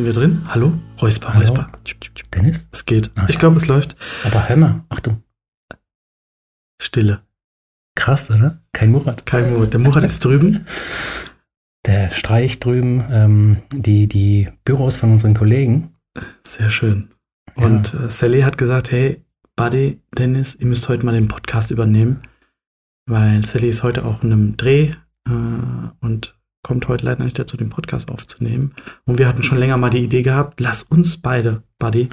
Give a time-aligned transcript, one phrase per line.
[0.00, 0.40] Sind wir drin?
[0.48, 0.72] Hallo?
[1.02, 1.40] Räusper, Hallo?
[1.46, 1.70] Räusper.
[2.34, 2.70] Dennis?
[2.72, 3.10] Es geht.
[3.16, 3.40] Ah, Ich ja.
[3.40, 3.96] glaube, es läuft.
[4.24, 5.22] Aber hör mal, Achtung.
[6.80, 7.20] Stille.
[7.94, 8.62] Krass, oder?
[8.72, 9.26] Kein Murat.
[9.26, 9.74] Kein Mut.
[9.74, 10.64] Der Murat ist drüben.
[11.84, 15.94] Der streicht drüben ähm, die, die Büros von unseren Kollegen.
[16.44, 17.10] Sehr schön.
[17.58, 17.66] Ja.
[17.66, 19.22] Und äh, Sally hat gesagt, hey,
[19.54, 22.22] Buddy, Dennis, ihr müsst heute mal den Podcast übernehmen.
[23.04, 24.92] Weil Sally ist heute auch in einem Dreh
[25.28, 25.30] äh,
[26.00, 28.74] und kommt heute leider nicht dazu, den Podcast aufzunehmen.
[29.06, 32.08] Und wir hatten schon länger mal die Idee gehabt, lass uns beide, Buddy,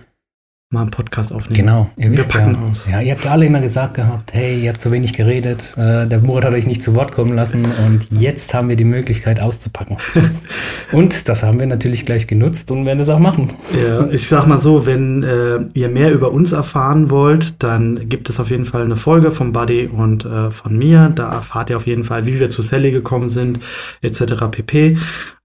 [0.70, 1.56] mal einen Podcast aufnehmen.
[1.56, 2.90] Genau, ihr Wir wisst packen ja, aus.
[2.90, 6.20] ja, ihr habt alle immer gesagt gehabt, hey, ihr habt zu wenig geredet, äh, der
[6.20, 9.96] Murat hat euch nicht zu Wort kommen lassen und jetzt haben wir die Möglichkeit auszupacken.
[10.92, 13.54] und das haben wir natürlich gleich genutzt und werden es auch machen.
[13.82, 18.28] Ja, ich sag mal so, wenn äh, ihr mehr über uns erfahren wollt, dann gibt
[18.28, 21.14] es auf jeden Fall eine Folge von Buddy und äh, von mir.
[21.16, 23.60] Da erfahrt ihr auf jeden Fall, wie wir zu Sally gekommen sind,
[24.02, 24.34] etc.
[24.52, 24.98] pp.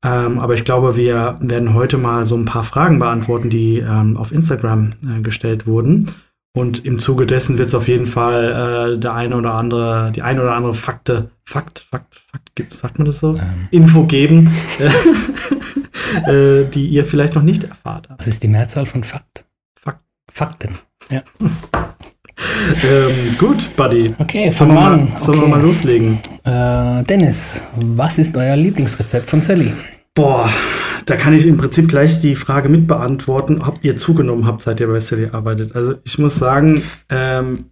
[0.05, 4.17] Ähm, aber ich glaube, wir werden heute mal so ein paar Fragen beantworten, die ähm,
[4.17, 6.11] auf Instagram äh, gestellt wurden.
[6.55, 10.22] Und im Zuge dessen wird es auf jeden Fall äh, der eine oder andere, die
[10.22, 13.36] eine oder andere Fakte, Fakt, Fakt, Fakt gibt, sagt man das so?
[13.36, 14.50] Ähm, Info geben,
[16.27, 18.20] äh, die ihr vielleicht noch nicht erfahrt habt.
[18.20, 19.47] was ist die Mehrzahl von Fakt?
[19.81, 20.00] Fakt.
[20.31, 20.75] Fakten.
[22.84, 24.14] Ähm, gut, Buddy.
[24.18, 26.18] Okay, Sollen wir, fangen wir mal, sollen wir mal loslegen?
[26.44, 29.72] Äh, Dennis, was ist euer Lieblingsrezept von Sally?
[30.14, 30.50] Boah,
[31.06, 34.80] da kann ich im Prinzip gleich die Frage mit beantworten, ob ihr zugenommen habt, seit
[34.80, 35.74] ihr bei Sally arbeitet.
[35.74, 37.66] Also ich muss sagen, ähm,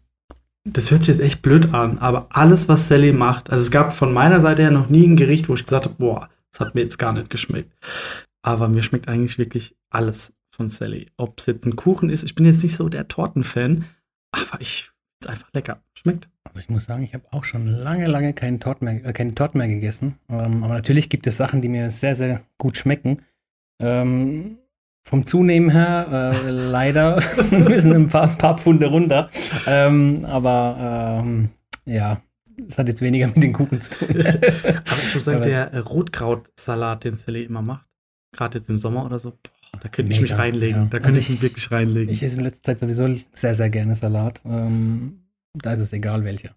[0.64, 3.92] das hört sich jetzt echt blöd an, aber alles, was Sally macht, also es gab
[3.92, 6.74] von meiner Seite her noch nie ein Gericht, wo ich gesagt habe, boah, das hat
[6.74, 7.72] mir jetzt gar nicht geschmeckt.
[8.42, 11.06] Aber mir schmeckt eigentlich wirklich alles von Sally.
[11.16, 13.84] Ob es jetzt ein Kuchen ist, ich bin jetzt nicht so der Tortenfan,
[14.33, 14.91] aber ich
[15.23, 15.83] ist einfach lecker.
[15.95, 16.28] Schmeckt.
[16.45, 19.34] Also ich muss sagen, ich habe auch schon lange, lange keine Torte mehr, äh, keine
[19.34, 20.19] Torte mehr gegessen.
[20.31, 23.20] Ähm, aber natürlich gibt es Sachen, die mir sehr, sehr gut schmecken.
[23.83, 24.56] Ähm,
[25.03, 29.28] vom Zunehmen her, äh, leider müssen ein paar, paar Pfunde runter.
[29.66, 31.50] Ähm, aber ähm,
[31.84, 32.22] ja,
[32.56, 34.09] das hat jetzt weniger mit den Kuchen zu tun.
[34.27, 37.87] Aber ich muss sagen, Aber- der äh, Rotkrautsalat, den Sally immer macht,
[38.33, 40.82] gerade jetzt im Sommer oder so, boah, da könnte ich mich reinlegen.
[40.82, 40.84] ja.
[40.84, 42.12] Da könnte Also ich mich ich- wirklich reinlegen.
[42.12, 44.41] Ich esse in letzter Zeit sowieso sehr, sehr gerne Salat.
[44.44, 45.20] Ähm,
[45.54, 46.54] da ist es egal welcher.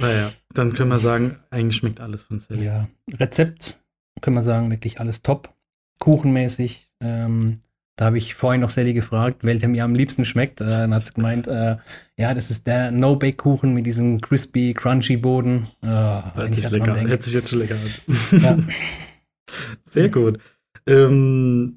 [0.00, 2.64] naja, dann können wir sagen, eigentlich schmeckt alles von Sally.
[2.64, 3.78] Ja, Rezept
[4.20, 5.52] können wir sagen, wirklich alles top.
[5.98, 6.90] Kuchenmäßig.
[7.00, 7.58] Ähm,
[7.96, 10.60] da habe ich vorhin noch Sally gefragt, welcher mir am liebsten schmeckt.
[10.60, 11.76] Äh, dann hat sie gemeint, äh,
[12.16, 15.68] ja, das ist der No-Bake-Kuchen mit diesem crispy, crunchy Boden.
[15.82, 18.40] Wenn Hört ich sich, lecker, hört sich jetzt schon lecker an.
[18.40, 18.58] Ja.
[19.82, 20.38] Sehr gut.
[20.86, 21.76] Ähm,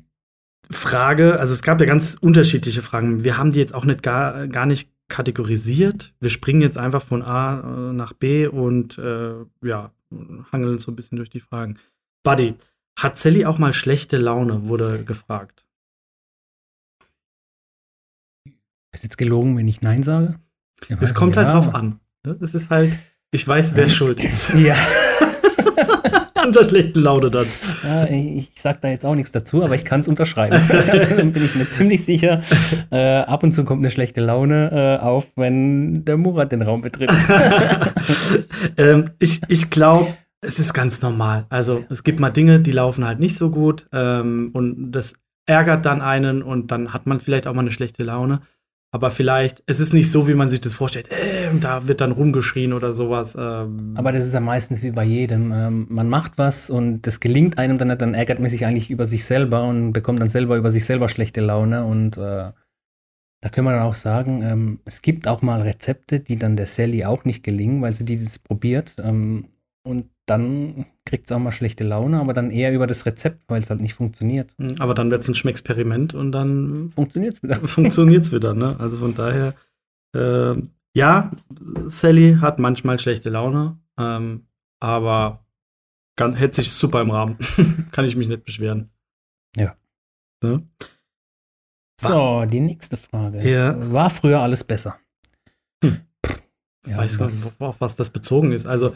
[0.71, 3.23] Frage, also es gab ja ganz unterschiedliche Fragen.
[3.23, 6.13] Wir haben die jetzt auch nicht gar, gar nicht kategorisiert.
[6.19, 7.59] Wir springen jetzt einfach von A
[7.89, 9.33] äh, nach B und äh,
[9.63, 9.91] ja,
[10.51, 11.77] hangeln uns so ein bisschen durch die Fragen.
[12.23, 12.55] Buddy,
[12.97, 15.65] hat Sally auch mal schlechte Laune, wurde gefragt.
[18.93, 20.39] Ist jetzt gelogen, wenn ich Nein sage?
[20.87, 21.53] Ja, Es kommt halt ja.
[21.53, 21.99] drauf an.
[22.25, 22.37] ne?
[22.41, 22.93] Es ist halt,
[23.31, 24.53] ich weiß, wer schuld ist.
[24.55, 24.77] Ja.
[26.45, 27.47] An der schlechten Laune dann.
[27.83, 30.61] ja ich, ich sage da jetzt auch nichts dazu, aber ich kann es unterschreiben.
[31.17, 32.43] Dann bin ich mir ziemlich sicher.
[32.91, 36.81] Äh, ab und zu kommt eine schlechte Laune äh, auf, wenn der Murat den Raum
[36.81, 37.09] betritt.
[38.77, 41.47] ähm, ich ich glaube, es ist ganz normal.
[41.49, 45.15] Also es gibt mal Dinge, die laufen halt nicht so gut ähm, und das
[45.47, 48.41] ärgert dann einen und dann hat man vielleicht auch mal eine schlechte Laune.
[48.95, 51.11] Aber vielleicht, es ist nicht so, wie man sich das vorstellt.
[51.11, 53.35] Äh, da wird dann rumgeschrien oder sowas.
[53.37, 55.51] Ähm, Aber das ist ja meistens wie bei jedem.
[55.51, 58.89] Ähm, man macht was und das gelingt einem dann nicht, dann ärgert man sich eigentlich
[58.89, 61.83] über sich selber und bekommt dann selber über sich selber schlechte Laune.
[61.83, 62.53] Und äh,
[63.41, 66.65] da können wir dann auch sagen, ähm, es gibt auch mal Rezepte, die dann der
[66.65, 68.93] Sally auch nicht gelingen, weil sie die das probiert.
[69.03, 69.49] Ähm,
[69.85, 73.61] und dann kriegt sie auch mal schlechte Laune, aber dann eher über das Rezept, weil
[73.61, 74.55] es halt nicht funktioniert.
[74.79, 77.55] aber dann wird es ein Schmecksperiment und dann Funktioniert es wieder.
[77.67, 78.53] funktioniert es wieder.
[78.53, 78.75] Ne?
[78.79, 79.53] Also von daher,
[80.15, 81.31] ähm, ja,
[81.85, 84.47] Sally hat manchmal schlechte Laune, ähm,
[84.79, 85.45] aber
[86.15, 87.37] kann, hält sich super im Rahmen.
[87.91, 88.89] Kann ich mich nicht beschweren.
[89.57, 89.75] Ja.
[90.41, 90.65] Ne?
[91.99, 93.47] So, die nächste Frage.
[93.49, 93.91] Ja.
[93.91, 94.97] War früher alles besser?
[95.83, 95.99] Hm.
[96.87, 98.65] Ja, weiß gar was- nicht, auf was das bezogen ist.
[98.65, 98.95] Also,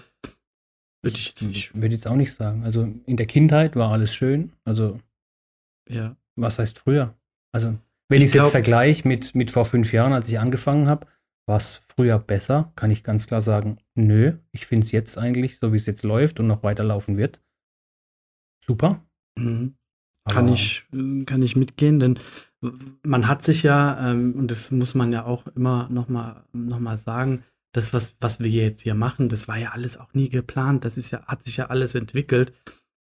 [1.03, 1.57] würde ich jetzt nicht.
[1.57, 2.63] Ich würde jetzt auch nicht sagen.
[2.63, 4.53] Also in der Kindheit war alles schön.
[4.65, 4.99] Also
[5.89, 6.15] Ja.
[6.35, 7.15] was heißt früher?
[7.53, 7.77] Also
[8.09, 11.07] wenn Ich es jetzt vergleiche mit, mit vor fünf Jahren, als ich angefangen habe,
[11.47, 15.57] war es früher besser, kann ich ganz klar sagen, nö, ich finde es jetzt eigentlich,
[15.57, 17.41] so wie es jetzt läuft und noch weiterlaufen wird,
[18.63, 19.03] super.
[19.37, 19.75] Mhm.
[20.27, 20.85] Kann, ich,
[21.25, 22.19] kann ich mitgehen, denn
[23.03, 26.97] man hat sich ja, ähm, und das muss man ja auch immer nochmal noch mal
[26.97, 30.85] sagen, das, was, was wir jetzt hier machen, das war ja alles auch nie geplant.
[30.85, 32.53] Das ist ja, hat sich ja alles entwickelt.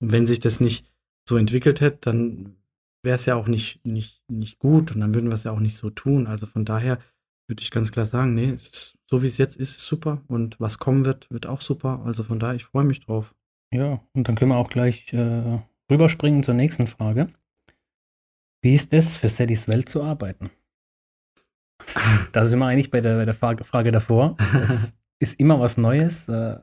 [0.00, 0.90] Und wenn sich das nicht
[1.28, 2.56] so entwickelt hätte, dann
[3.02, 5.60] wäre es ja auch nicht, nicht, nicht gut und dann würden wir es ja auch
[5.60, 6.26] nicht so tun.
[6.26, 6.98] Also von daher
[7.46, 10.58] würde ich ganz klar sagen, nee, ist, so wie es jetzt ist, ist super und
[10.60, 12.02] was kommen wird, wird auch super.
[12.04, 13.34] Also von daher, ich freue mich drauf.
[13.72, 17.28] Ja, und dann können wir auch gleich äh, rüberspringen zur nächsten Frage.
[18.62, 20.50] Wie ist es, für Sallys Welt zu arbeiten?
[22.32, 24.36] Da sind wir eigentlich bei der, bei der Frage davor.
[24.62, 26.28] Es ist immer was Neues.
[26.28, 26.58] Äh,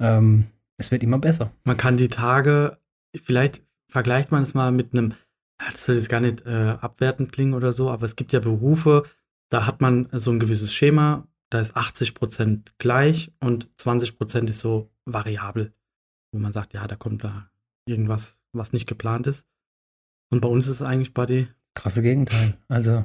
[0.00, 0.46] ähm,
[0.78, 1.52] es wird immer besser.
[1.64, 2.78] Man kann die Tage,
[3.14, 5.14] vielleicht vergleicht man es mal mit einem,
[5.58, 9.04] das soll jetzt gar nicht äh, abwertend klingen oder so, aber es gibt ja Berufe,
[9.48, 14.50] da hat man so ein gewisses Schema, da ist 80 Prozent gleich und 20 Prozent
[14.50, 15.72] ist so variabel,
[16.32, 17.50] wo man sagt, ja, da kommt da
[17.86, 19.46] irgendwas, was nicht geplant ist.
[20.30, 21.48] Und bei uns ist es eigentlich bei die.
[21.74, 22.56] Krasse Gegenteil.
[22.68, 23.04] Also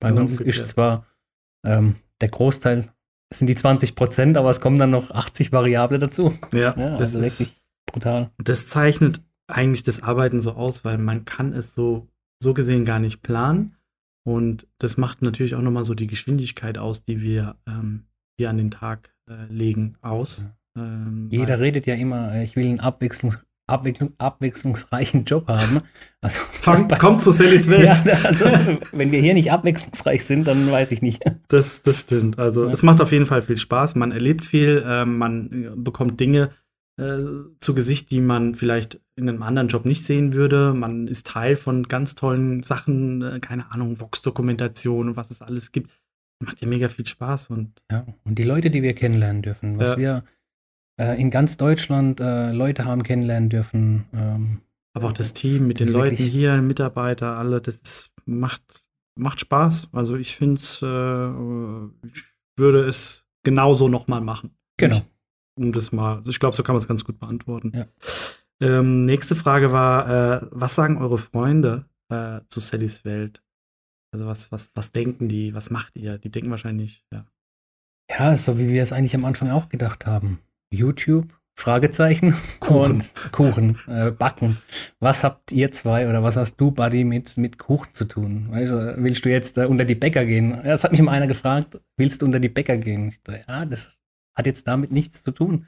[0.00, 1.06] bei uns ist zwar
[1.64, 2.92] ähm, der Großteil
[3.32, 6.38] sind die 20 Prozent, aber es kommen dann noch 80 Variable dazu.
[6.52, 7.56] Ja, ja das also ist wirklich
[7.86, 8.30] brutal.
[8.38, 12.08] Das zeichnet eigentlich das Arbeiten so aus, weil man kann es so,
[12.42, 13.76] so gesehen gar nicht planen.
[14.24, 18.06] Und das macht natürlich auch nochmal so die Geschwindigkeit aus, die wir ähm,
[18.36, 20.48] hier an den Tag äh, legen, aus.
[20.76, 25.80] Ähm, Jeder redet ja immer, äh, ich will einen Abwechslungs Abwechslung, abwechslungsreichen Job haben.
[26.20, 28.04] Also, Fang, kommt zu Sallys Welt.
[28.04, 28.46] Ja, also,
[28.92, 31.22] wenn wir hier nicht abwechslungsreich sind, dann weiß ich nicht.
[31.48, 32.38] Das, das stimmt.
[32.38, 32.72] Also, ja.
[32.72, 33.96] es macht auf jeden Fall viel Spaß.
[33.96, 36.50] Man erlebt viel, äh, man bekommt Dinge
[36.98, 37.18] äh,
[37.60, 40.72] zu Gesicht, die man vielleicht in einem anderen Job nicht sehen würde.
[40.72, 45.72] Man ist Teil von ganz tollen Sachen, äh, keine Ahnung, Vox-Dokumentation und was es alles
[45.72, 45.90] gibt.
[46.42, 47.50] Macht ja mega viel Spaß.
[47.50, 50.22] Und ja, und die Leute, die wir kennenlernen dürfen, was wir
[51.00, 54.06] äh, in ganz Deutschland äh, Leute haben kennenlernen dürfen.
[54.12, 54.60] Ähm,
[54.92, 58.84] Aber auch das Team mit den Leuten hier, Mitarbeiter, alle, das ist, macht,
[59.18, 59.88] macht Spaß.
[59.92, 62.24] Also ich finde es, äh, ich
[62.56, 64.56] würde es genauso nochmal machen.
[64.78, 64.96] Genau.
[64.96, 65.04] Ich,
[65.58, 67.72] um das mal, also ich glaube, so kann man es ganz gut beantworten.
[67.74, 67.86] Ja.
[68.60, 73.42] Ähm, nächste Frage war, äh, was sagen eure Freunde äh, zu Sallys Welt?
[74.12, 75.52] Also was, was, was denken die?
[75.52, 76.16] Was macht ihr?
[76.16, 77.26] Die denken wahrscheinlich, ja.
[78.10, 80.38] Ja, so wie wir es eigentlich am Anfang auch gedacht haben.
[80.70, 81.28] YouTube,
[81.58, 82.34] Fragezeichen.
[82.60, 82.92] Kuchen.
[82.92, 84.58] Und Kuchen, äh, Backen.
[85.00, 88.48] Was habt ihr zwei oder was hast du, Buddy, mit, mit Kuchen zu tun?
[88.50, 90.60] Weißt du, willst du jetzt äh, unter die Bäcker gehen?
[90.62, 93.08] Das hat mich mal einer gefragt, willst du unter die Bäcker gehen?
[93.08, 93.98] Ich dachte, ja, das
[94.34, 95.66] hat jetzt damit nichts zu tun.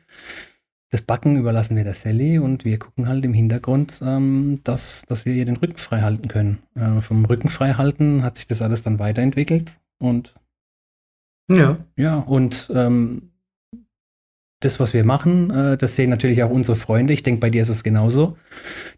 [0.91, 5.27] Das Backen überlassen wir der Sally und wir gucken halt im Hintergrund, ähm, dass, dass
[5.27, 6.63] wir ihr den Rücken frei halten können.
[6.75, 10.35] Äh, vom Rücken frei halten hat sich das alles dann weiterentwickelt und
[11.51, 11.79] ja.
[11.97, 13.33] Ja, und ähm,
[14.61, 17.13] das, was wir machen, äh, das sehen natürlich auch unsere Freunde.
[17.13, 18.37] Ich denke, bei dir ist es genauso.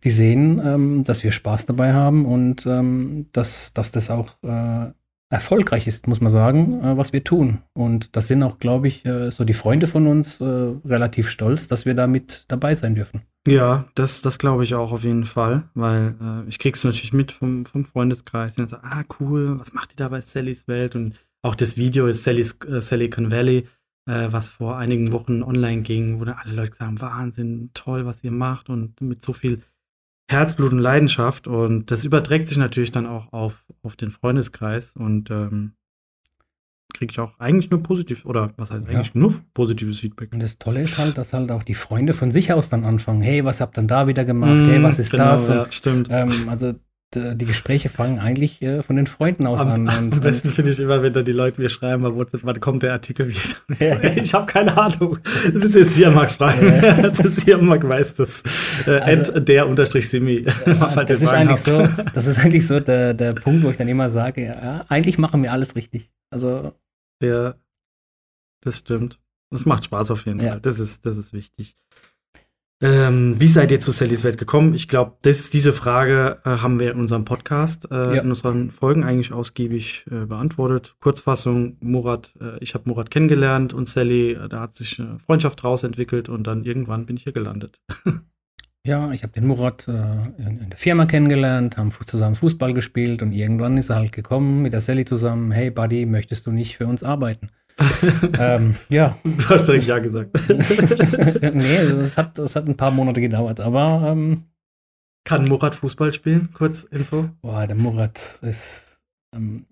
[0.05, 4.91] Die sehen, ähm, dass wir Spaß dabei haben und ähm, dass, dass das auch äh,
[5.29, 7.59] erfolgreich ist, muss man sagen, äh, was wir tun.
[7.75, 11.95] Und das sind auch, glaube ich, so die Freunde von uns relativ stolz, dass wir
[11.95, 13.23] da mit dabei sein dürfen.
[13.47, 16.15] Ja, das, das glaube ich auch auf jeden Fall, weil
[16.49, 18.57] ich krieg's natürlich mit vom, vom Freundeskreis.
[18.59, 20.95] Und so, ah, cool, was macht ihr da bei Sallys Welt?
[20.95, 23.67] Und auch das Video ist Sally's, äh, Silicon Valley,
[24.11, 28.25] äh, was vor einigen Wochen online ging, wo dann alle Leute sagen, Wahnsinn, toll, was
[28.25, 29.63] ihr macht und mit so viel
[30.29, 31.47] Herzblut und Leidenschaft.
[31.47, 35.73] Und das überträgt sich natürlich dann auch auf, auf den Freundeskreis und ähm,
[36.93, 39.21] kriege ich auch eigentlich nur positiv, oder was heißt eigentlich ja.
[39.21, 40.33] nur positives Feedback.
[40.33, 43.23] Und das Tolle ist halt, dass halt auch die Freunde von sich aus dann anfangen,
[43.23, 44.67] hey, was habt ihr denn da wieder gemacht?
[44.67, 45.47] Mm, hey, was ist genau, das?
[45.47, 46.09] Ja, stimmt.
[46.11, 46.75] Ähm, also
[47.15, 49.89] die Gespräche fangen eigentlich äh, von den Freunden aus am, an.
[49.89, 52.61] Und, am besten finde ich immer, wenn da die Leute mir schreiben bei WhatsApp, wann
[52.61, 53.41] kommt der Artikel wieder?
[53.81, 54.03] Ich, ja.
[54.03, 55.19] ich habe keine Ahnung.
[55.47, 56.55] Du bist jetzt Siermark frei.
[56.83, 57.09] Ja.
[57.11, 58.43] das Siermark weiß das.
[58.87, 60.45] Äh, also, der unterstrich Simi.
[60.67, 63.89] Ja, das, ist eigentlich so, das ist eigentlich so der, der Punkt, wo ich dann
[63.89, 66.13] immer sage, ja, eigentlich machen wir alles richtig.
[66.31, 66.73] Also.
[67.23, 67.55] Ja,
[68.61, 69.19] das stimmt.
[69.51, 70.61] Das macht Spaß auf jeden Fall.
[70.61, 71.77] Das ist, das ist wichtig.
[72.83, 74.73] Ähm, wie seid ihr zu Sallys Welt gekommen?
[74.73, 78.23] Ich glaube, diese Frage äh, haben wir in unserem Podcast, äh, ja.
[78.23, 80.97] in unseren Folgen eigentlich ausgiebig äh, beantwortet.
[81.01, 85.63] Kurzfassung, Murat, äh, ich habe Murat kennengelernt und Sally, äh, da hat sich eine Freundschaft
[85.63, 87.79] draus entwickelt und dann irgendwann bin ich hier gelandet.
[88.87, 89.93] ja, ich habe den Murat äh,
[90.39, 94.63] in, in, der Firma kennengelernt, haben zusammen Fußball gespielt und irgendwann ist er halt gekommen
[94.63, 97.51] mit der Sally zusammen, hey Buddy, möchtest du nicht für uns arbeiten?
[98.39, 99.19] ähm, ja.
[99.25, 100.31] Du hast direkt Ja gesagt.
[101.55, 104.03] nee, es hat, hat ein paar Monate gedauert, aber.
[104.07, 104.45] Ähm,
[105.25, 106.51] Kann Murat Fußball spielen?
[106.53, 107.31] Kurz Info.
[107.43, 109.03] Boah, der Murat ist.
[109.35, 109.67] Ähm,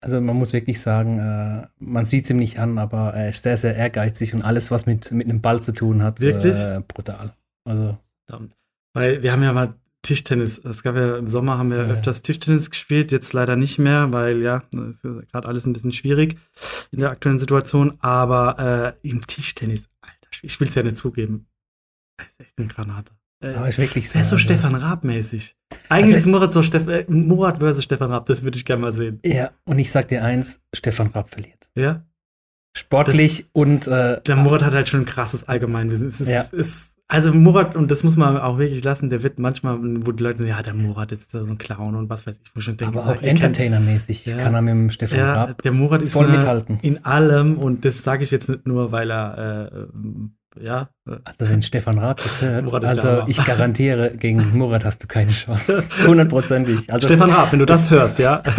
[0.00, 3.42] also man muss wirklich sagen, äh, man sieht es ihm nicht an, aber er ist
[3.42, 6.54] sehr, sehr ehrgeizig und alles, was mit, mit einem Ball zu tun hat, wirklich?
[6.54, 7.34] Äh, brutal.
[7.64, 7.98] Also.
[8.92, 9.74] Weil wir haben ja mal
[10.06, 10.58] Tischtennis.
[10.58, 11.84] Es gab ja im Sommer haben wir ja.
[11.84, 15.92] öfters Tischtennis gespielt, jetzt leider nicht mehr, weil ja, ist ja gerade alles ein bisschen
[15.92, 16.36] schwierig
[16.92, 17.98] in der aktuellen Situation.
[18.00, 21.46] Aber äh, im Tischtennis, Alter, ich will es ja nicht zugeben.
[22.18, 23.12] Das ist echt eine Granate.
[23.42, 25.56] Äh, aber ist wirklich ist so Stefan Raab-mäßig.
[25.90, 28.80] Eigentlich Also- ist Murat so Steff äh, Murat versus Stefan Raab, das würde ich gerne
[28.82, 29.20] mal sehen.
[29.24, 31.68] Ja, und ich sag dir eins, Stefan Raab verliert.
[31.76, 32.06] Ja?
[32.76, 36.06] Sportlich und äh, Der Murat hat halt schon ein krasses Allgemeinwissen.
[36.06, 36.40] Es ist, Ja.
[36.58, 40.22] ist, also Murat, und das muss man auch wirklich lassen, der wird manchmal, wo die
[40.24, 42.64] Leute sagen, ja, der Murat ist so ein Clown und was weiß ich, wo ich
[42.64, 44.36] schon denke, aber auch ihr kennt- entertainermäßig Ja.
[44.38, 46.78] kann er mit dem Stefan Ja, Raab der Murat ist voll eine- mithalten.
[46.82, 51.48] in allem und das sage ich jetzt nicht nur, weil er, äh, ja, äh, Also
[51.52, 55.84] wenn Stefan Raab das hört, ist also ich garantiere, gegen Murat hast du keine Chance.
[56.06, 56.90] Hundertprozentig.
[56.92, 58.38] Also Stefan Raab, wenn du das hörst, ja.
[58.42, 58.54] das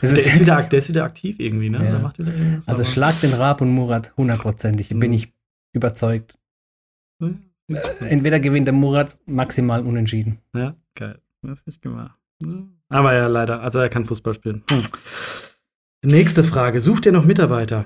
[0.00, 1.84] der, ist wieder, der ist wieder aktiv irgendwie, ne?
[1.84, 2.12] Ja.
[2.66, 5.12] Also schlag den Raab und Murat hundertprozentig, bin Mhm.
[5.12, 5.32] ich
[5.74, 6.38] überzeugt.
[7.22, 7.34] Äh,
[8.00, 10.38] Entweder gewinnt der Murat maximal unentschieden.
[10.54, 11.20] Ja, geil.
[11.42, 12.18] Das ist nicht gemacht.
[12.88, 13.60] Aber ja, leider.
[13.62, 14.62] Also er kann Fußball spielen.
[14.70, 14.82] Hm.
[16.04, 16.80] Nächste Frage.
[16.80, 17.84] Sucht ihr noch Mitarbeiter?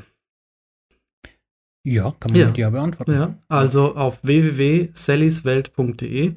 [1.85, 2.47] Ja, kann man Ja.
[2.49, 3.13] mit ja beantworten.
[3.13, 3.39] Ja.
[3.49, 6.35] Also auf www.sallyswelt.de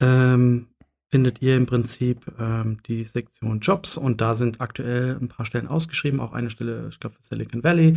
[0.00, 0.66] ähm,
[1.08, 5.68] findet ihr im Prinzip ähm, die Sektion Jobs und da sind aktuell ein paar Stellen
[5.68, 6.18] ausgeschrieben.
[6.20, 7.94] Auch eine Stelle, ich glaube, für Silicon Valley.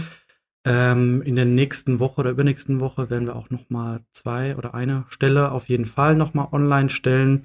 [0.66, 4.74] Ähm, in der nächsten Woche oder übernächsten Woche werden wir auch noch mal zwei oder
[4.74, 7.44] eine Stelle auf jeden Fall noch mal online stellen.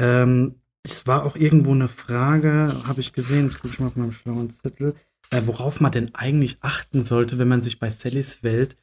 [0.00, 3.96] Ähm, es war auch irgendwo eine Frage, habe ich gesehen, jetzt gucke ich mal auf
[3.96, 4.94] meinem schlauen Zettel,
[5.30, 8.76] äh, worauf man denn eigentlich achten sollte, wenn man sich bei Sallys Welt,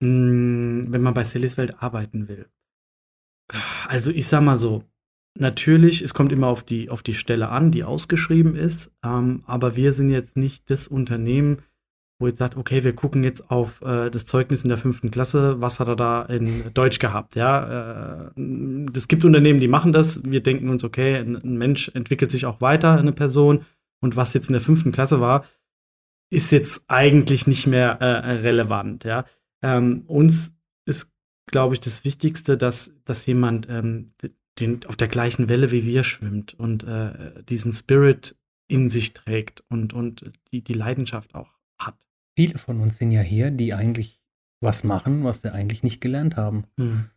[0.00, 2.48] mh, wenn man bei Sallys Welt arbeiten will.
[3.88, 4.82] Also ich sag mal so,
[5.38, 9.76] natürlich, es kommt immer auf die, auf die Stelle an, die ausgeschrieben ist, ähm, aber
[9.76, 11.62] wir sind jetzt nicht das Unternehmen,
[12.18, 15.60] wo jetzt sagt, okay, wir gucken jetzt auf äh, das Zeugnis in der fünften Klasse,
[15.60, 18.30] was hat er da in Deutsch gehabt, ja.
[18.36, 18.42] Äh,
[18.94, 20.24] es gibt Unternehmen, die machen das.
[20.24, 23.64] Wir denken uns, okay, ein, ein Mensch entwickelt sich auch weiter, eine Person.
[24.00, 25.44] Und was jetzt in der fünften Klasse war,
[26.30, 29.24] ist jetzt eigentlich nicht mehr äh, relevant, ja.
[29.62, 30.54] Ähm, uns
[30.86, 31.12] ist,
[31.46, 34.08] glaube ich, das Wichtigste, dass, dass jemand ähm,
[34.58, 38.36] den, auf der gleichen Welle wie wir schwimmt und äh, diesen Spirit
[38.68, 42.05] in sich trägt und, und die, die Leidenschaft auch hat.
[42.36, 44.22] Viele von uns sind ja hier, die eigentlich
[44.60, 46.64] was machen, was sie eigentlich nicht gelernt haben.
[46.76, 47.10] Mhm.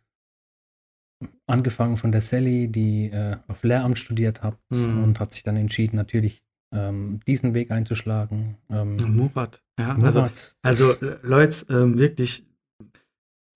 [1.46, 5.04] Angefangen von der Sally, die äh, auf Lehramt studiert hat Mhm.
[5.04, 8.56] und hat sich dann entschieden, natürlich ähm, diesen Weg einzuschlagen.
[8.70, 9.96] Ähm, Murat, ja.
[9.96, 12.46] Also, Murat, also äh, Leute, ähm, wirklich,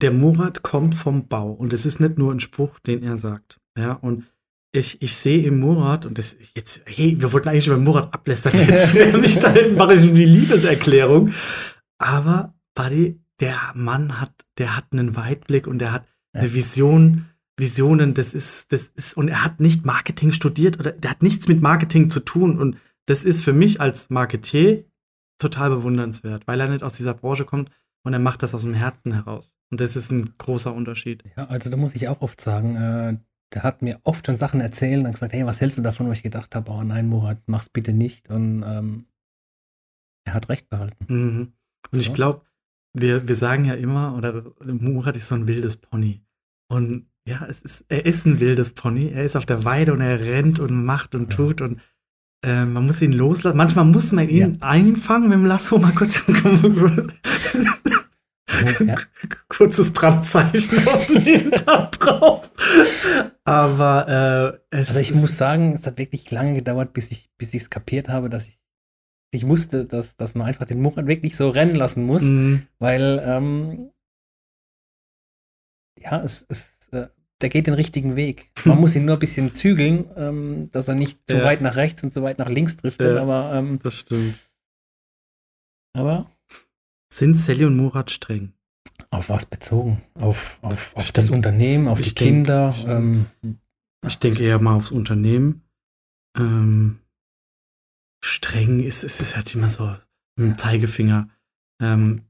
[0.01, 3.59] der Murat kommt vom Bau und es ist nicht nur ein Spruch, den er sagt.
[3.77, 4.25] Ja, und
[4.75, 8.53] ich, ich sehe im Murat, und das jetzt, hey, wir wollten eigentlich über Murat ablästern,
[8.67, 8.93] jetzt
[9.75, 11.31] mache ich ihm die Liebeserklärung.
[11.97, 16.53] Aber, Buddy, der Mann hat, der hat einen Weitblick und der hat eine.
[16.53, 21.23] Vision, Visionen, das ist, das ist, und er hat nicht Marketing studiert oder der hat
[21.23, 22.59] nichts mit Marketing zu tun.
[22.59, 24.85] Und das ist für mich als Marketier
[25.39, 27.69] total bewundernswert, weil er nicht aus dieser Branche kommt
[28.03, 29.57] und er macht das aus dem Herzen heraus.
[29.71, 31.23] Und das ist ein großer Unterschied.
[31.35, 33.17] ja, also da muss ich auch oft sagen, äh,
[33.53, 36.11] der hat mir oft schon Sachen erzählt und gesagt, hey, was hältst du davon, wo
[36.11, 38.29] ich gedacht habe, oh nein, Murat, mach's bitte nicht.
[38.29, 39.05] Und ähm,
[40.27, 41.05] er hat recht behalten.
[41.07, 41.53] Mhm.
[41.91, 42.13] Und ich So.
[42.13, 42.41] glaube,
[42.93, 46.21] wir, wir sagen ja immer, oder Murat ist so ein wildes Pony.
[46.69, 49.09] Und ja, es ist, er ist ein wildes Pony.
[49.09, 51.37] Er ist auf der Weide und er rennt und macht und Ja.
[51.37, 51.81] tut und
[52.45, 53.57] äh, man muss ihn loslassen.
[53.57, 56.21] Manchmal muss man ihn einfangen mit dem Lasso, mal kurz
[58.85, 58.95] Ja.
[59.49, 62.51] kurzes Brandzeichen auf dem Hintern drauf.
[63.43, 67.53] Aber äh, es Also ich muss sagen, es hat wirklich lange gedauert, bis ich bis
[67.53, 68.59] ich es kapiert habe, dass ich
[69.31, 72.67] ich wusste, dass, dass man einfach den Murat wirklich so rennen lassen muss, Mhm.
[72.79, 73.91] weil ähm,
[75.99, 77.07] ja, es, es, äh,
[77.41, 78.51] der geht den richtigen Weg.
[78.65, 81.43] Man muss ihn nur ein bisschen zügeln, ähm, dass er nicht zu Ja.
[81.43, 83.21] weit nach rechts und zu weit nach links driftet, Ja.
[83.21, 84.35] aber, ähm, Das stimmt.
[85.93, 86.31] aber
[87.11, 88.53] Sind Sally und Murat streng?
[89.11, 90.01] auf was bezogen?
[90.15, 92.73] Auf, auf, auf das denk- Unternehmen, auf die ich denk- Kinder.
[92.77, 93.25] ich- ähm,
[94.05, 95.61] Ich denke eher mal aufs Unternehmen.
[96.37, 96.99] Ähm,
[98.23, 99.95] streng ist, ist, ist halt immer so
[100.37, 101.29] dem Zeigefinger.
[101.81, 102.21] Ähm,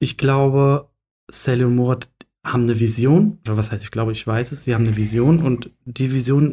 [0.00, 0.90] ich glaube,
[1.30, 2.08] Sally und Murat
[2.44, 5.42] haben eine Vision, oder was heißt, ich glaube, ich weiß es, sie haben eine Vision
[5.42, 6.44] und die Vision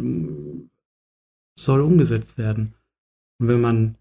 [0.66, 0.70] mm,
[1.60, 2.74] soll umgesetzt werden.
[3.40, 3.98] Und wenn man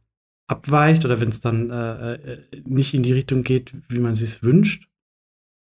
[0.52, 4.42] abweicht oder wenn es dann äh, äh, nicht in die Richtung geht, wie man sich
[4.42, 4.88] wünscht,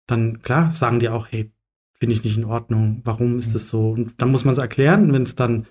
[0.07, 1.51] dann klar sagen die auch, hey,
[1.99, 3.53] finde ich nicht in Ordnung, warum ist Mhm.
[3.53, 3.91] das so?
[3.91, 5.67] Und dann muss man es erklären, wenn es dann,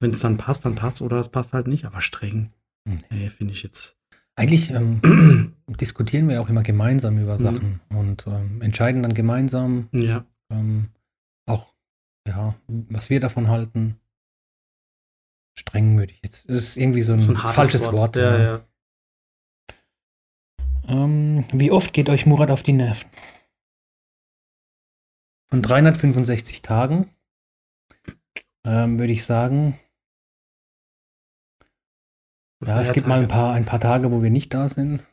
[0.00, 2.50] wenn es dann passt, dann passt oder es passt halt nicht, aber streng,
[2.86, 2.98] Mhm.
[3.10, 3.96] nee, finde ich jetzt.
[4.36, 5.00] eigentlich ähm,
[5.80, 7.38] diskutieren wir auch immer gemeinsam über Mhm.
[7.42, 10.24] Sachen und ähm, entscheiden dann gemeinsam, Ja.
[10.50, 10.90] ähm,
[11.46, 11.74] auch,
[12.26, 13.96] ja, was wir davon halten.
[15.58, 16.48] Streng würde ich jetzt.
[16.48, 18.16] Das ist irgendwie so ein, So ein falsches Wort.
[18.16, 18.66] Ja, ja.
[20.86, 23.10] Ähm, wie oft geht euch Murat auf die Nerven?
[25.50, 27.10] Von 365 Tagen
[28.64, 29.78] ähm, würde ich sagen,
[32.64, 35.04] ja, es gibt mal ein paar, ein paar Tage, wo wir nicht da sind.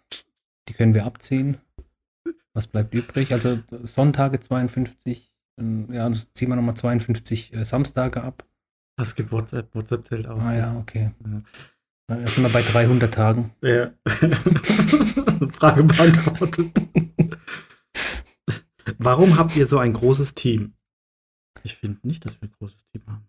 [0.68, 1.58] Die können wir abziehen.
[2.54, 3.34] Was bleibt übrig?
[3.34, 5.34] Also Sonntage 52,
[5.90, 8.46] ja, das ziehen wir nochmal 52 äh, Samstage ab.
[8.98, 9.74] Was gibt WhatsApp?
[9.76, 10.40] WhatsApp zählt auch.
[10.40, 11.12] Ah ja, okay.
[11.30, 12.18] Ja.
[12.20, 13.52] Jetzt sind wir bei 300 Tagen.
[13.62, 13.92] Ja.
[15.50, 16.72] Frage beantwortet.
[19.00, 20.76] Warum habt ihr so ein großes Team?
[21.64, 23.28] Ich finde nicht, dass wir ein großes Team haben.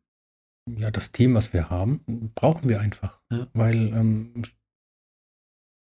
[0.68, 3.20] Ja, das Team, was wir haben, brauchen wir einfach.
[3.30, 3.46] Ja.
[3.54, 4.42] Weil ähm,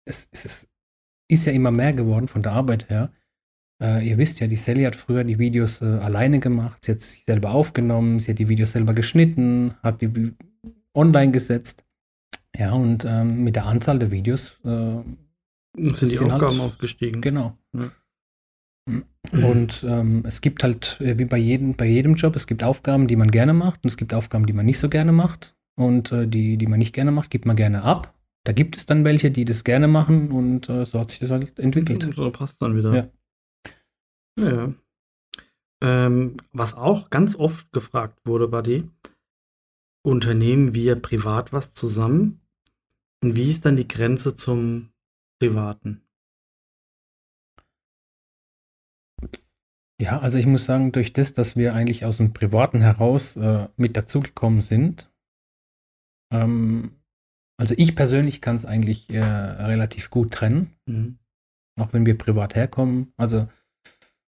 [0.06, 0.68] es, es, es,
[1.28, 3.12] ist ja immer mehr geworden von der Arbeit her.
[3.83, 6.85] Äh, ihr wisst ja, die Sally hat früher die Videos äh, alleine gemacht.
[6.85, 10.33] Sie hat sich selber aufgenommen, sie hat die Videos selber geschnitten, hat die
[10.95, 11.85] online gesetzt.
[12.56, 14.97] Ja, und ähm, mit der Anzahl der Videos äh,
[15.76, 17.21] sind die Aufgaben halt, aufgestiegen.
[17.21, 17.56] Genau.
[17.75, 17.92] Ja.
[19.33, 23.09] Und ähm, es gibt halt, äh, wie bei jedem, bei jedem Job, es gibt Aufgaben,
[23.09, 25.54] die man gerne macht und es gibt Aufgaben, die man nicht so gerne macht.
[25.78, 28.14] Und äh, die, die man nicht gerne macht, gibt man gerne ab.
[28.45, 31.33] Da gibt es dann welche, die das gerne machen und äh, so hat sich das
[31.33, 32.09] halt entwickelt.
[32.14, 32.95] So passt dann wieder.
[32.95, 33.09] Ja.
[34.38, 34.75] Ja.
[35.83, 38.90] Ähm, was auch ganz oft gefragt wurde, Buddy,
[40.02, 42.40] unternehmen wir privat was zusammen?
[43.23, 44.90] Und wie ist dann die Grenze zum
[45.38, 46.02] Privaten?
[50.00, 53.69] Ja, also ich muss sagen, durch das, dass wir eigentlich aus dem Privaten heraus äh,
[53.76, 55.11] mit dazugekommen sind,
[56.33, 56.93] ähm,
[57.59, 61.19] also ich persönlich kann es eigentlich äh, relativ gut trennen, mhm.
[61.81, 63.12] auch wenn wir privat herkommen.
[63.16, 63.49] Also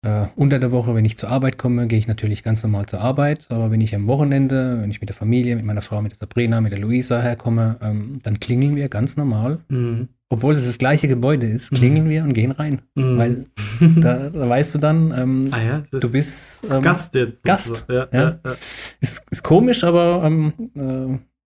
[0.03, 3.01] äh, unter der Woche, wenn ich zur Arbeit komme, gehe ich natürlich ganz normal zur
[3.01, 3.47] Arbeit.
[3.51, 6.19] Aber wenn ich am Wochenende, wenn ich mit der Familie, mit meiner Frau, mit der
[6.19, 9.61] Sabrina, mit der Luisa herkomme, ähm, dann klingeln wir ganz normal.
[9.69, 12.11] Mhm obwohl es das gleiche Gebäude ist, klingeln mhm.
[12.11, 12.83] wir und gehen rein.
[12.95, 13.19] Mhm.
[13.19, 13.47] Weil
[14.01, 17.43] da, da, weißt du dann, ähm, ah ja, du bist ähm, Gast jetzt.
[17.45, 17.85] Gast.
[17.89, 17.93] So.
[17.93, 18.41] Ja, ja.
[19.01, 20.53] Ist, ist komisch, aber, ähm,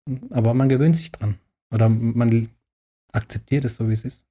[0.08, 1.36] äh, aber man gewöhnt sich dran.
[1.72, 2.48] Oder man
[3.12, 4.24] akzeptiert es so, wie es ist.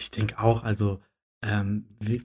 [0.00, 1.00] Ich denke auch, also
[1.42, 2.22] ähm, wie,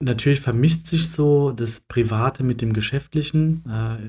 [0.00, 3.64] natürlich vermischt sich so das Private mit dem Geschäftlichen.
[3.68, 4.06] Äh,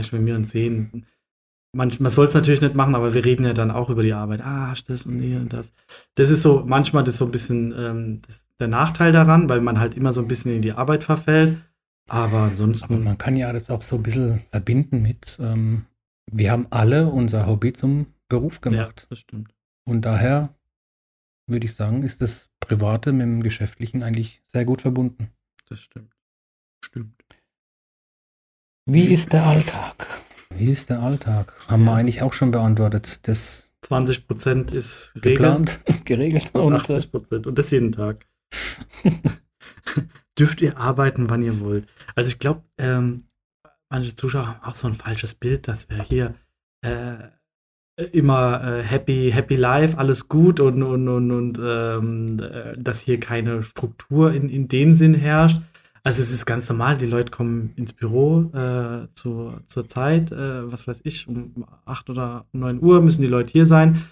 [0.00, 1.06] ich, wenn wir uns sehen,
[1.72, 4.40] manchmal soll es natürlich nicht machen, aber wir reden ja dann auch über die Arbeit.
[4.42, 5.72] Ah, hast das und hier und das.
[6.14, 9.78] Das ist so, manchmal das so ein bisschen ähm, das, der Nachteil daran, weil man
[9.78, 11.56] halt immer so ein bisschen in die Arbeit verfällt.
[12.08, 12.94] Aber ansonsten.
[12.94, 15.84] Aber man kann ja das auch so ein bisschen verbinden mit, ähm,
[16.30, 19.02] wir haben alle unser Hobby zum Beruf gemacht.
[19.02, 19.54] Ja, das stimmt.
[19.84, 20.54] Und daher
[21.48, 25.30] würde ich sagen, ist das Private mit dem Geschäftlichen eigentlich sehr gut verbunden.
[25.68, 26.14] Das stimmt.
[26.84, 27.22] Stimmt.
[28.86, 30.06] Wie ist der Alltag?
[30.50, 31.54] Wie ist der Alltag?
[31.68, 31.90] Haben ja.
[31.90, 33.26] wir eigentlich auch schon beantwortet.
[33.28, 38.26] Das 20 Prozent ist geplant, geregelt und 80 äh, Prozent und das jeden Tag.
[40.38, 41.88] Dürft ihr arbeiten, wann ihr wollt.
[42.14, 43.24] Also ich glaube, ähm,
[43.90, 46.34] manche Zuschauer haben auch so ein falsches Bild, dass wir hier
[46.82, 47.28] äh,
[48.04, 53.18] immer äh, happy, happy life, alles gut und, und, und, und ähm, äh, dass hier
[53.18, 55.60] keine Struktur in, in dem Sinn herrscht.
[56.04, 60.70] Also es ist ganz normal, die Leute kommen ins Büro äh, zu, zur Zeit, äh,
[60.70, 64.02] was weiß ich, um 8 oder 9 Uhr müssen die Leute hier sein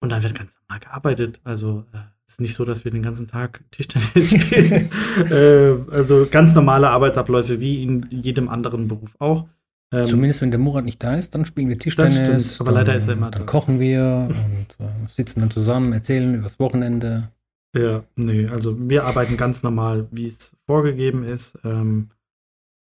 [0.00, 1.40] und dann wird ganz normal gearbeitet.
[1.42, 4.90] Also äh, es ist nicht so, dass wir den ganzen Tag Tischtennis spielen.
[5.30, 9.48] äh, also ganz normale Arbeitsabläufe wie in jedem anderen Beruf auch.
[9.92, 12.14] Ähm, Zumindest wenn der Murat nicht da ist, dann spielen wir Tischtennis.
[12.14, 13.38] Das stimmt, aber dann, leider ist er immer da.
[13.38, 17.30] Dann kochen wir und äh, sitzen dann zusammen, erzählen über das Wochenende.
[17.74, 21.58] Ja, nee, also wir arbeiten ganz normal, wie es vorgegeben ist.
[21.64, 22.10] Ähm,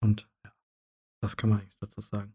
[0.01, 0.53] und ja,
[1.21, 2.35] das kann man eigentlich dazu sagen.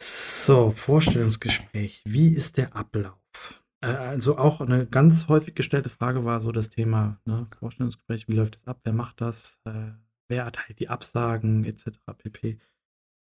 [0.00, 2.02] So, Vorstellungsgespräch.
[2.06, 3.62] Wie ist der Ablauf?
[3.80, 8.28] Äh, also auch eine ganz häufig gestellte Frage war so das Thema ne, Vorstellungsgespräch.
[8.28, 8.80] Wie läuft es ab?
[8.84, 9.60] Wer macht das?
[9.64, 9.92] Äh,
[10.28, 11.90] wer erteilt die Absagen etc.
[12.16, 12.58] pp.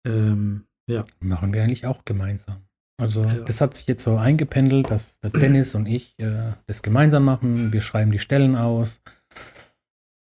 [0.05, 1.05] Ähm, ja.
[1.19, 2.63] Machen wir eigentlich auch gemeinsam.
[2.99, 3.39] Also ja.
[3.39, 7.73] das hat sich jetzt so eingependelt, dass Dennis und ich äh, das gemeinsam machen.
[7.73, 9.01] Wir schreiben die Stellen aus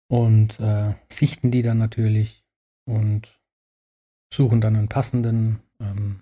[0.09, 2.45] und äh, sichten die dann natürlich
[2.89, 3.41] und
[4.33, 6.21] suchen dann einen passenden ähm,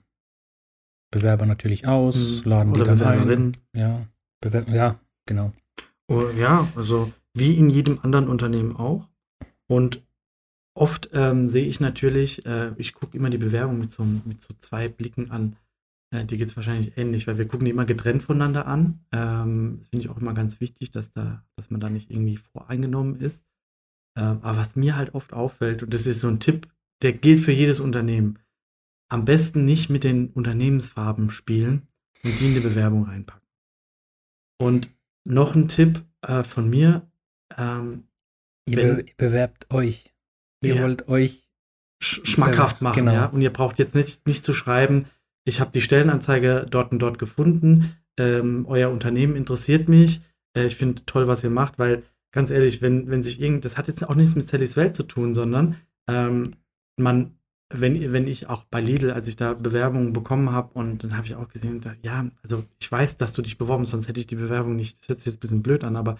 [1.10, 2.50] Bewerber natürlich aus, mhm.
[2.50, 3.52] laden Oder die dann ein.
[3.74, 4.06] Ja,
[4.40, 5.52] Bewer ja, genau.
[6.08, 9.08] Oh, ja, also wie in jedem anderen Unternehmen auch.
[9.68, 10.02] Und
[10.74, 14.54] oft ähm, sehe ich natürlich, äh, ich gucke immer die Bewerbung mit so, mit so
[14.58, 15.56] zwei Blicken an.
[16.12, 19.00] Äh, dir geht es wahrscheinlich ähnlich, weil wir gucken die immer getrennt voneinander an.
[19.12, 22.36] Ähm, das finde ich auch immer ganz wichtig, dass, da, dass man da nicht irgendwie
[22.36, 23.44] voreingenommen ist.
[24.16, 26.68] Ähm, aber was mir halt oft auffällt, und das ist so ein Tipp,
[27.02, 28.38] der gilt für jedes Unternehmen,
[29.08, 31.88] am besten nicht mit den Unternehmensfarben spielen
[32.24, 33.46] und die in die Bewerbung reinpacken.
[34.58, 34.90] Und
[35.24, 37.10] noch ein Tipp äh, von mir.
[37.56, 38.04] Ähm,
[38.66, 40.11] ihr, wenn, be ihr, bewerbt euch.
[40.62, 40.82] Ihr ja.
[40.82, 41.48] wollt euch
[42.02, 43.00] sch schmackhaft machen.
[43.04, 43.12] Genau.
[43.12, 43.26] Ja?
[43.26, 45.06] Und ihr braucht jetzt nicht, nicht zu schreiben,
[45.44, 50.20] ich habe die Stellenanzeige dort und dort gefunden, ähm, euer Unternehmen interessiert mich,
[50.56, 53.76] äh, ich finde toll, was ihr macht, weil ganz ehrlich, wenn, wenn sich irgend, das
[53.76, 55.76] hat jetzt auch nichts mit Sallys Welt zu tun, sondern
[56.08, 56.54] ähm,
[56.96, 57.34] man,
[57.70, 61.26] wenn, wenn ich auch bei Lidl, als ich da Bewerbungen bekommen habe und dann habe
[61.26, 64.20] ich auch gesehen, da, ja, also ich weiß, dass du dich beworben hast, sonst hätte
[64.20, 66.18] ich die Bewerbung nicht, das hört sich jetzt ein bisschen blöd an, aber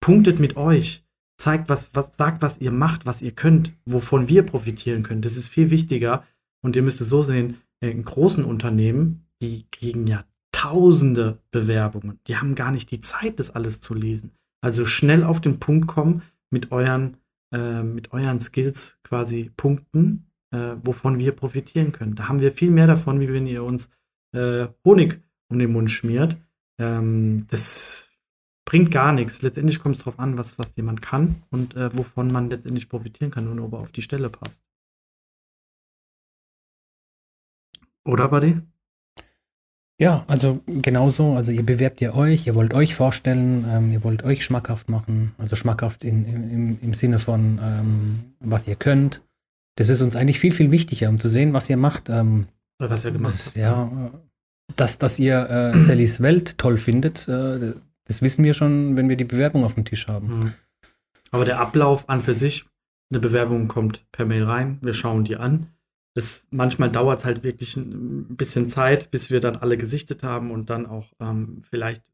[0.00, 1.04] punktet mit euch,
[1.38, 5.22] zeigt, was, was, sagt, was ihr macht, was ihr könnt, wovon wir profitieren können.
[5.22, 6.24] Das ist viel wichtiger.
[6.60, 12.18] Und ihr müsst es so sehen, in großen Unternehmen, die kriegen ja tausende Bewerbungen.
[12.26, 14.32] Die haben gar nicht die Zeit, das alles zu lesen.
[14.60, 17.16] Also schnell auf den Punkt kommen mit euren,
[17.52, 22.16] äh, mit euren Skills quasi punkten, äh, wovon wir profitieren können.
[22.16, 23.90] Da haben wir viel mehr davon, wie wenn ihr uns
[24.32, 26.36] äh, Honig um den Mund schmiert.
[26.78, 28.07] Ähm, das
[28.68, 29.40] bringt gar nichts.
[29.40, 33.30] Letztendlich kommt es darauf an, was, was jemand kann und äh, wovon man letztendlich profitieren
[33.30, 34.62] kann und ob er auf die Stelle passt.
[38.04, 38.60] Oder, Buddy?
[39.98, 41.32] Ja, also genauso.
[41.32, 45.34] Also ihr bewerbt ja euch, ihr wollt euch vorstellen, ähm, ihr wollt euch schmackhaft machen.
[45.38, 49.22] Also schmackhaft in, im, im Sinne von, ähm, was ihr könnt.
[49.76, 52.10] Das ist uns eigentlich viel, viel wichtiger, um zu sehen, was ihr macht.
[52.10, 52.48] Ähm,
[52.80, 53.56] Oder was ihr gemacht habt.
[53.56, 54.12] Ja,
[54.76, 57.74] dass, dass ihr äh, Sallys Welt toll findet, äh,
[58.08, 60.26] das wissen wir schon, wenn wir die Bewerbung auf dem Tisch haben.
[60.26, 60.54] Mhm.
[61.30, 62.64] Aber der Ablauf an für sich,
[63.10, 65.68] eine Bewerbung kommt per Mail rein, wir schauen die an
[66.18, 70.68] es manchmal dauert halt wirklich ein bisschen Zeit, bis wir dann alle gesichtet haben und
[70.68, 72.04] dann auch ähm, vielleicht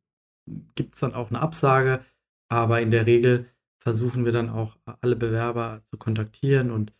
[0.74, 2.04] gibt es dann auch eine Absage,
[2.48, 3.46] aber in der Regel
[3.78, 6.92] versuchen wir dann auch alle Bewerber zu kontaktieren und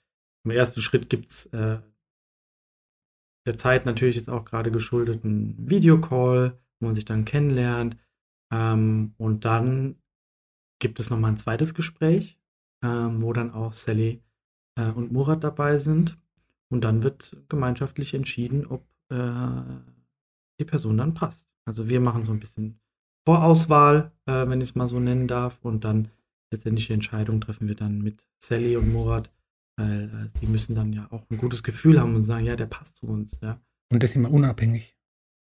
[0.45, 1.79] im ersten Schritt gibt es äh,
[3.47, 7.97] der Zeit natürlich jetzt auch gerade geschuldet einen Videocall, wo man sich dann kennenlernt
[8.55, 9.97] ähm, und dann
[10.81, 12.39] gibt es nochmal ein zweites Gespräch,
[12.85, 14.23] ähm, wo dann auch Sally
[14.79, 16.19] äh, und Murat dabei sind
[16.71, 19.61] und dann wird gemeinschaftlich entschieden, ob äh,
[20.61, 21.49] die Person dann passt.
[21.67, 22.79] Also wir machen so ein bisschen
[23.27, 25.65] Vorauswahl, äh, wenn ich es mal so nennen darf.
[25.65, 26.09] Und dann
[26.53, 29.33] letztendlich die Entscheidung treffen wir dann mit Sally und Murat,
[29.77, 32.67] weil äh, sie müssen dann ja auch ein gutes Gefühl haben und sagen, ja, der
[32.67, 33.41] passt zu uns.
[33.41, 33.61] Ja.
[33.91, 34.97] Und das immer unabhängig.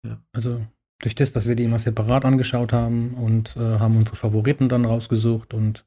[0.07, 0.23] Ja.
[0.33, 0.65] Also
[1.01, 4.85] durch das, dass wir die immer separat angeschaut haben und äh, haben unsere Favoriten dann
[4.85, 5.85] rausgesucht und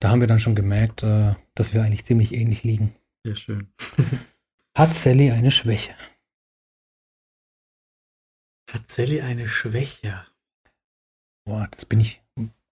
[0.00, 2.94] da haben wir dann schon gemerkt, äh, dass wir eigentlich ziemlich ähnlich liegen.
[3.24, 3.68] Sehr schön.
[4.76, 5.94] Hat Sally eine Schwäche?
[8.70, 10.24] Hat Sally eine Schwäche?
[11.44, 12.22] Boah, das bin ich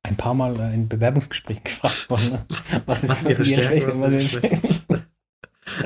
[0.02, 2.30] ein paar Mal in Bewerbungsgesprächen gefragt worden.
[2.30, 2.46] Ne?
[2.86, 4.28] Was ist was ihre Stärke?
[4.28, 4.99] Schwäche?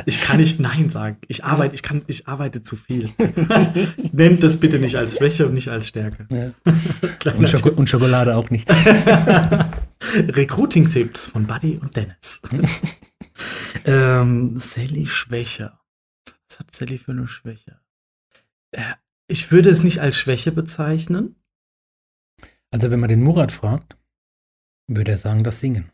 [0.07, 1.18] Ich kann nicht Nein sagen.
[1.28, 3.11] Ich arbeite, ich kann, ich arbeite zu viel.
[4.12, 6.26] Nennt das bitte nicht als Schwäche und nicht als Stärke.
[6.30, 6.52] Ja.
[7.33, 8.68] und, Schoko und, Schokolade auch nicht.
[10.14, 12.40] Recruiting-Tipps von Buddy und Dennis.
[13.85, 15.72] ähm, Sally Schwäche.
[16.48, 17.80] Was hat Sally für eine Schwäche?
[18.72, 18.83] Äh,
[19.28, 21.37] ich würde es nicht als Schwäche bezeichnen.
[22.70, 23.96] Also, wenn man den Murat fragt,
[24.87, 25.90] würde er sagen, das Singen.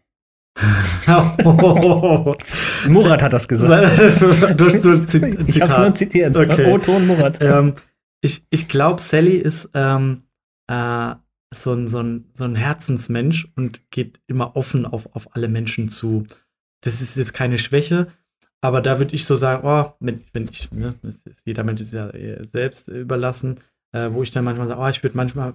[2.88, 3.98] Murat hat das gesagt.
[4.60, 5.48] Durch so Zitat.
[5.48, 6.36] Ich habe es nur zitiert.
[6.36, 6.70] Okay.
[6.70, 7.38] O-Ton Murat.
[7.40, 7.74] Ähm,
[8.20, 10.24] ich ich glaube, Sally ist ähm,
[10.66, 11.14] äh,
[11.54, 15.88] so, ein, so, ein, so ein Herzensmensch und geht immer offen auf, auf alle Menschen
[15.88, 16.26] zu.
[16.82, 18.08] Das ist jetzt keine Schwäche,
[18.60, 20.94] aber da würde ich so sagen, oh, wenn, wenn ich, ne,
[21.44, 22.10] jeder Mensch ist ja
[22.42, 23.60] selbst überlassen,
[23.92, 25.54] äh, wo ich dann manchmal sage, oh, ich würde manchmal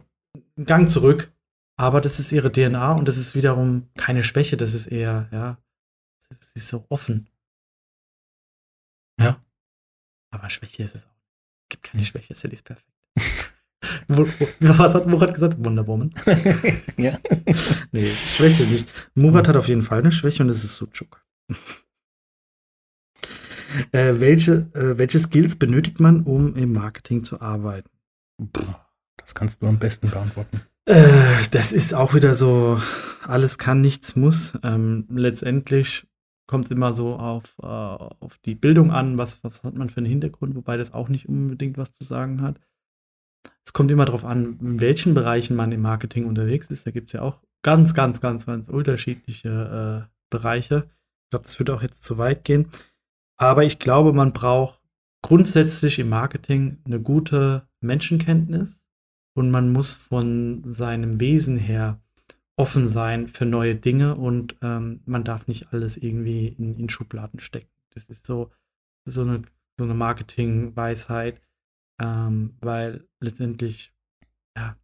[0.58, 1.32] einen Gang zurück,
[1.78, 5.58] aber das ist ihre DNA und das ist wiederum keine Schwäche, das ist eher, ja,
[6.20, 7.30] sie ist so offen.
[9.20, 9.44] Ja.
[10.32, 11.16] Aber Schwäche ist es auch.
[11.64, 12.92] Es gibt keine Schwäche, Sally ist perfekt.
[14.08, 15.64] Was hat Murat gesagt?
[15.64, 16.14] Wonder Woman.
[16.98, 17.18] ja.
[17.92, 18.90] nee, Schwäche nicht.
[19.16, 21.26] Murat hat auf jeden Fall eine Schwäche und das ist Sucuk.
[23.92, 27.90] Äh, welche, äh, welche Skills benötigt man, um im Marketing zu arbeiten?
[29.18, 30.62] Das kannst du am besten beantworten.
[30.86, 32.80] Äh, das ist auch wieder so,
[33.24, 34.54] alles kann, nichts muss.
[34.64, 36.08] Ähm, letztendlich
[36.48, 39.98] kommt es immer so auf, äh, auf die Bildung an, was, was hat man für
[39.98, 42.60] einen Hintergrund, wobei das auch nicht unbedingt was zu sagen hat.
[43.66, 46.86] Es kommt immer darauf an, in welchen Bereichen man im Marketing unterwegs ist.
[46.86, 50.88] Da gibt es ja auch ganz, ganz, ganz, ganz unterschiedliche äh, Bereiche.
[51.24, 52.68] Ich glaube, das würde auch jetzt zu weit gehen.
[53.38, 54.82] Aber ich glaube, man braucht
[55.24, 58.85] grundsätzlich im Marketing eine gute Menschenkenntnis
[59.36, 62.00] und man muss von seinem Wesen her
[62.58, 67.40] offen sein für neue Dinge und ähm, man darf nicht alles irgendwie in, in, Schubladen
[67.40, 67.70] stecken.
[67.94, 68.50] Das ist so,
[69.06, 69.42] so eine,
[69.78, 71.42] so eine Marketing-Weisheit,
[72.02, 73.94] ähm, weil letztendlich,
[74.58, 74.78] ja,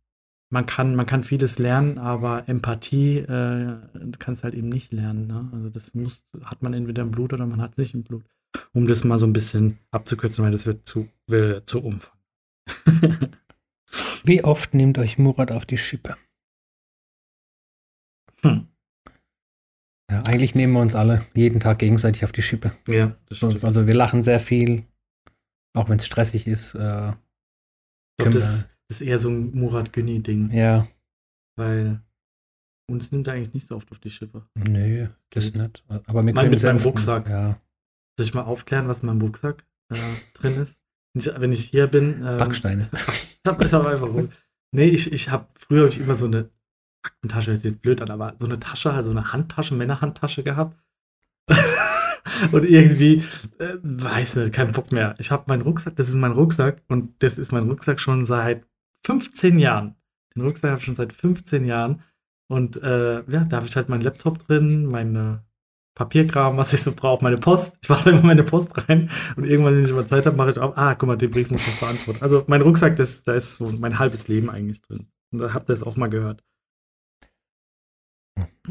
[0.49, 3.77] man kann, man kann vieles lernen, aber Empathie äh,
[4.19, 5.27] kannst halt eben nicht lernen.
[5.27, 5.49] Ne?
[5.53, 8.25] Also das muss, hat man entweder im Blut oder man hat es nicht im Blut.
[8.73, 12.17] Um das mal so ein bisschen abzukürzen, weil das wird zu, will, zu umfang.
[14.23, 16.17] Wie oft nehmt euch Murat auf die Schippe?
[18.43, 18.67] Hm.
[20.11, 22.73] Ja, eigentlich nehmen wir uns alle jeden Tag gegenseitig auf die Schippe.
[22.87, 23.63] Ja, das stimmt.
[23.63, 24.85] Also wir lachen sehr viel,
[25.73, 26.75] auch wenn es stressig ist.
[26.75, 30.87] Äh, ich glaube, das ist eher so ein Murat Günni-Ding, ja,
[31.55, 32.01] weil
[32.89, 34.45] uns nimmt er eigentlich nicht so oft auf die Schippe.
[34.55, 35.83] nö, das nicht.
[35.87, 37.29] Aber wir Mal mit meinem Rucksack.
[37.29, 37.61] Ja,
[38.17, 39.97] Soll ich mal aufklären, was in meinem Rucksack äh,
[40.33, 40.77] drin ist?
[41.13, 42.21] Wenn ich, wenn ich hier bin.
[42.25, 42.89] Ähm, Backsteine.
[43.43, 44.29] Ich hab ich hab einfach rum.
[44.71, 46.49] Nee, ich, ich habe früher hab ich immer so eine
[47.03, 50.77] Aktentasche, hört sich jetzt blöd an, aber so eine Tasche, also eine Handtasche, Männerhandtasche gehabt.
[52.51, 53.23] und irgendwie,
[53.57, 55.15] äh, weiß nicht, kein Bock mehr.
[55.17, 58.65] Ich habe meinen Rucksack, das ist mein Rucksack und das ist mein Rucksack schon seit
[59.05, 59.95] 15 Jahren.
[60.35, 62.03] Den Rucksack habe ich schon seit 15 Jahren.
[62.47, 65.43] Und äh, ja, da habe ich halt meinen Laptop drin, meine
[65.95, 67.77] Papierkram, was ich so brauche, meine Post.
[67.83, 70.57] Ich mache immer meine Post rein und irgendwann, wenn ich mal Zeit habe, mache ich
[70.59, 72.21] auch, ah, guck mal, den Brief muss ich noch beantworten.
[72.23, 75.07] Also mein Rucksack, das, da ist so mein halbes Leben eigentlich drin.
[75.31, 76.43] Und da habt ihr es auch mal gehört.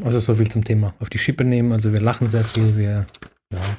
[0.03, 1.71] Also so viel zum Thema auf die Schippe nehmen.
[1.71, 2.75] Also wir lachen sehr viel.
[2.75, 3.05] Wir
[3.53, 3.77] ja,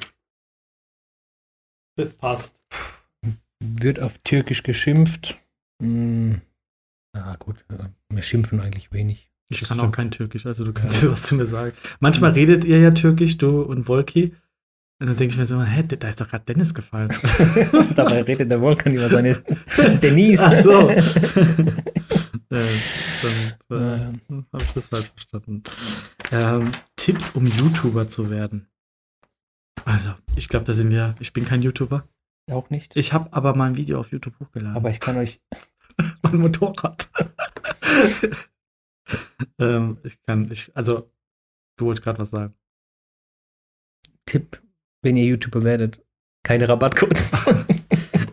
[1.97, 2.61] Das passt.
[3.59, 5.39] wird auf Türkisch geschimpft.
[5.81, 6.41] Hm,
[7.15, 7.65] ja gut,
[8.09, 9.29] wir schimpfen eigentlich wenig.
[9.53, 9.93] Ich Das kann stimmt.
[9.93, 11.01] auch kein Türkisch, also du kannst Ja.
[11.07, 11.73] dir was zu mir sagen.
[11.99, 14.35] Manchmal redet ihr ja Türkisch, du und Wolki.
[14.99, 17.09] Und dann denke ich mir so, hä, da ist doch gerade Dennis gefallen.
[17.95, 19.35] Dabei redet der Volkan über seine
[20.01, 20.43] Denise.
[20.45, 20.89] Ach so.
[20.89, 21.01] äh,
[22.49, 22.61] dann
[23.71, 24.13] äh, Ja.
[24.53, 25.63] habe ich das falsch verstanden.
[26.31, 28.67] Ähm, Tipps, um YouTuber zu werden.
[29.83, 31.15] Also, ich glaube, da sind wir.
[31.19, 32.07] Ich bin kein YouTuber.
[32.51, 32.95] Auch nicht.
[32.95, 34.77] Ich habe aber mal ein Video auf YouTube hochgeladen.
[34.77, 35.41] Aber ich kann euch,
[36.21, 37.09] mein Motorrad.
[39.59, 41.11] Ähm, ich kann, ich, also,
[41.77, 42.53] du wolltest gerade was sagen.
[44.25, 44.61] Tipp,
[45.01, 46.01] wenn ihr YouTuber werdet,
[46.43, 47.31] keine Rabattcodes.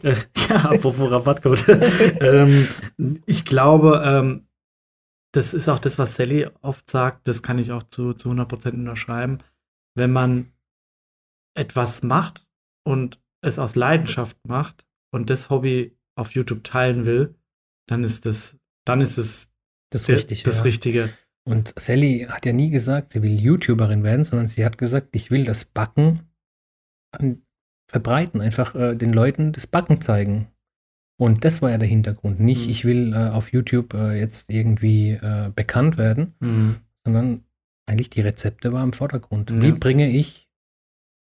[0.48, 1.68] Ja, apropos Rabattcode.
[2.20, 2.68] ähm,
[3.26, 4.46] ich glaube, ähm,
[5.32, 8.74] das ist auch das, was Sally oft sagt, das kann ich auch zu, zu 100%
[8.74, 9.38] unterschreiben.
[9.94, 10.52] Wenn man
[11.54, 12.48] etwas macht
[12.84, 17.34] und es aus Leidenschaft macht und das Hobby auf YouTube teilen will,
[17.86, 19.52] dann ist das, dann ist es
[19.90, 20.42] Das der, richtig.
[20.44, 20.62] das ja.
[20.64, 21.10] Richtige.
[21.44, 25.30] Und Sally hat ja nie gesagt, sie will YouTuberin werden, sondern sie hat gesagt, ich
[25.30, 26.20] will das Backen
[27.88, 30.48] verbreiten, einfach äh, den Leuten das Backen zeigen.
[31.18, 32.40] Und das war ja der Hintergrund.
[32.40, 32.70] Nicht, Mhm.
[32.70, 36.34] ich will äh, auf YouTube äh, jetzt irgendwie äh, bekannt werden,
[37.04, 37.44] sondern
[37.86, 39.50] eigentlich die Rezepte waren im Vordergrund.
[39.50, 39.60] Ja.
[39.60, 40.48] Wie bringe ich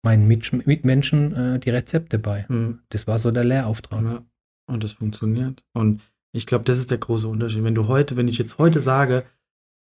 [0.03, 2.47] meinen Mitsch Mitmenschen äh, die Rezepte bei?
[2.49, 2.81] Mhm.
[2.89, 4.03] Das war so der Lehrauftrag.
[4.03, 4.25] Ja,
[4.67, 5.63] und das funktioniert.
[5.73, 6.01] Und
[6.37, 7.65] ich glaube, das ist der große Unterschied.
[7.65, 9.25] Wenn du heute, wenn ich jetzt heute sage,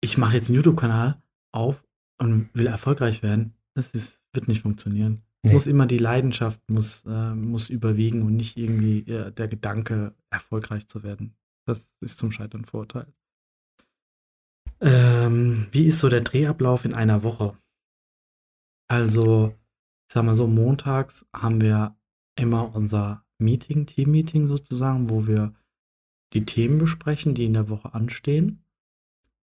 [0.00, 1.84] ich mache jetzt einen YouTube-Kanal auf
[2.18, 5.22] und will erfolgreich werden, das ist, wird nicht funktionieren.
[5.42, 5.54] Es Nee.
[5.54, 10.88] muss immer die Leidenschaft muss, äh, muss überwiegen und nicht irgendwie äh, der Gedanke, erfolgreich
[10.88, 11.36] zu werden.
[11.66, 13.12] Das ist zum Scheitern verurteilt.
[14.80, 17.56] Ähm, wie ist so der Drehablauf in einer Woche?
[18.88, 19.54] Also,
[20.08, 21.96] ich sag mal so, montags haben wir
[22.36, 25.54] immer unser Meeting, Team-Meeting sozusagen, wo wir
[26.34, 28.64] die Themen besprechen, die in der Woche anstehen.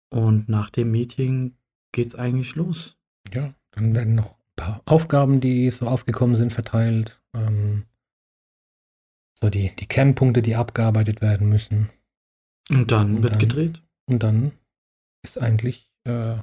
[0.10, 1.56] Und nach dem Meeting
[1.92, 2.98] geht's eigentlich los.
[3.34, 7.22] Ja, dann werden noch ein paar Aufgaben, die so aufgekommen sind, verteilt.
[7.36, 7.86] Ähm,
[9.40, 11.90] so die, die Kernpunkte, die abgearbeitet werden müssen.
[12.72, 13.84] Und dann Und wird dann- gedreht.
[14.08, 14.52] Und dann
[15.24, 16.38] ist eigentlich äh,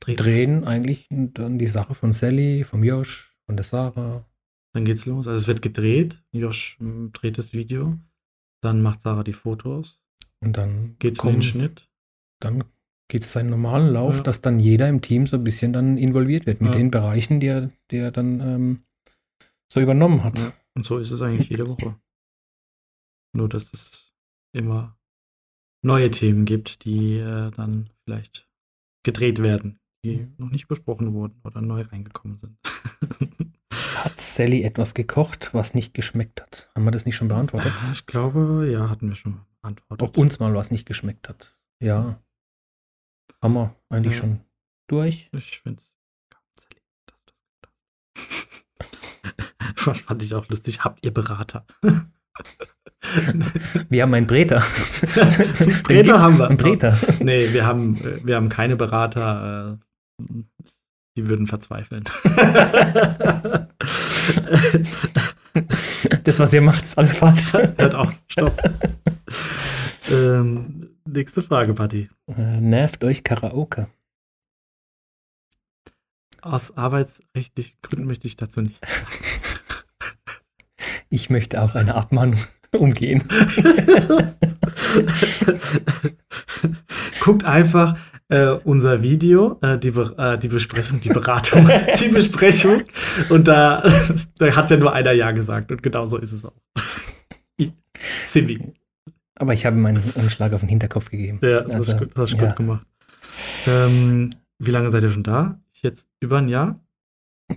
[0.00, 0.20] Dreht.
[0.20, 4.26] Drehen eigentlich dann die Sache von Sally, vom Josh, von der Sarah.
[4.74, 5.26] Dann geht's los.
[5.26, 6.22] Also es wird gedreht.
[6.32, 7.98] Josh mm, dreht das Video.
[8.66, 10.00] Dann macht Sarah die Fotos.
[10.40, 11.88] Und dann Geht's in kommen- den Schnitt.
[12.40, 12.64] dann
[13.08, 14.22] geht es seinen normalen Lauf, Ja.
[14.24, 16.78] dass dann jeder im Team so ein bisschen dann involviert wird mit Ja.
[16.78, 18.82] den Bereichen, die er, die er dann ähm,
[19.72, 20.38] so übernommen hat.
[20.40, 20.52] Ja.
[20.74, 21.96] Und so ist es eigentlich jede Woche.
[23.36, 24.12] Nur, dass es
[24.52, 24.98] immer
[25.84, 28.48] neue Themen gibt, die äh, dann vielleicht
[29.04, 32.58] gedreht werden, die noch nicht besprochen wurden oder neu reingekommen sind.
[34.04, 36.70] Hat Sally etwas gekocht, was nicht geschmeckt hat?
[36.74, 37.72] Haben wir das nicht schon beantwortet?
[37.92, 40.02] ich glaube, ja, hatten wir schon beantwortet.
[40.08, 41.56] Ob uns mal was nicht geschmeckt hat.
[41.80, 42.18] Ja.
[43.42, 44.20] Haben wir eigentlich Ja.
[44.20, 44.40] schon
[44.88, 45.28] durch.
[45.32, 45.90] Ich finde es
[49.86, 50.84] das fand ich auch lustig.
[50.84, 51.66] Habt ihr Berater?
[53.88, 54.60] Wir haben einen Breter.
[55.84, 56.48] Breter haben wir.
[56.48, 56.98] Einen Breter.
[57.20, 59.78] nee, wir haben, äh, wir haben keine Berater.
[61.16, 62.04] Die würden verzweifeln.
[66.24, 67.52] Das, was ihr macht, ist alles falsch.
[67.52, 68.60] Hört auf, stopp.
[70.10, 72.10] ähm, nächste Frage, Patti.
[72.26, 73.88] Äh, nervt euch Karaoke?
[76.42, 78.78] Aus arbeitsrechtlichen Gründen möchte ich dazu nicht.
[81.08, 82.38] Ich möchte auch eine Abmahnung
[82.72, 83.22] umgehen.
[87.20, 87.96] Guckt einfach
[88.28, 91.68] äh, unser Video, äh, die, Be äh, die Besprechung, die Beratung,
[92.00, 92.82] die Besprechung.
[93.28, 93.82] Und da,
[94.38, 95.70] da hat ja nur einer Ja gesagt.
[95.70, 96.52] Und genau so ist es auch.
[98.22, 98.72] Simi.
[99.36, 101.38] Aber ich habe meinen Umschlag auf den Hinterkopf gegeben.
[101.42, 102.46] Ja, das also, hast du gut, ja.
[102.46, 102.86] gut gemacht.
[103.66, 105.60] Ähm, wie lange seid ihr schon da?
[105.74, 106.80] Jetzt über ein Jahr?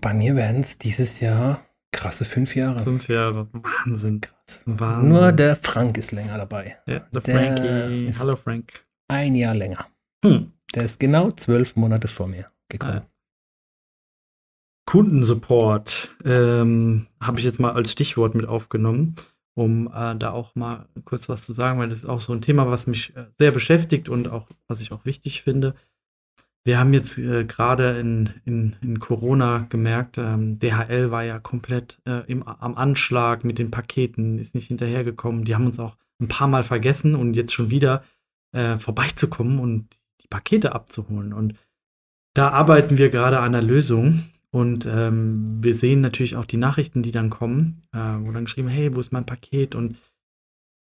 [0.01, 2.83] Bei mir werden es dieses Jahr krasse fünf Jahre.
[2.83, 3.47] Fünf Jahre.
[3.53, 4.21] Wahnsinn.
[4.21, 4.63] Krass.
[4.65, 5.09] Wahnsinn.
[5.09, 6.77] Nur der Frank ist länger dabei.
[6.85, 8.11] Ja, der, der Frankie.
[8.19, 8.85] Hallo Frank.
[9.07, 9.87] Ein Jahr länger.
[10.23, 10.51] Hm.
[10.75, 13.01] Der ist genau zwölf Monate vor mir gekommen.
[13.03, 13.09] Ah.
[14.85, 19.15] Kundensupport ähm, habe ich jetzt mal als Stichwort mit aufgenommen,
[19.53, 22.41] um äh, da auch mal kurz was zu sagen, weil das ist auch so ein
[22.41, 25.75] Thema, was mich äh, sehr beschäftigt und auch, was ich auch wichtig finde.
[26.65, 31.99] Wir haben jetzt äh, gerade in, in, in Corona gemerkt, ähm, DHL war ja komplett
[32.05, 35.45] äh, im, am Anschlag mit den Paketen, ist nicht hinterhergekommen.
[35.45, 38.03] Die haben uns auch ein paar Mal vergessen und jetzt schon wieder
[38.53, 39.98] äh, vorbeizukommen und
[40.29, 41.33] Pakete abzuholen.
[41.33, 41.53] Und
[42.33, 44.23] da arbeiten wir gerade an einer Lösung.
[44.51, 48.67] Und ähm, wir sehen natürlich auch die Nachrichten, die dann kommen, äh, wo dann geschrieben,
[48.67, 49.75] hey, wo ist mein Paket?
[49.75, 49.97] Und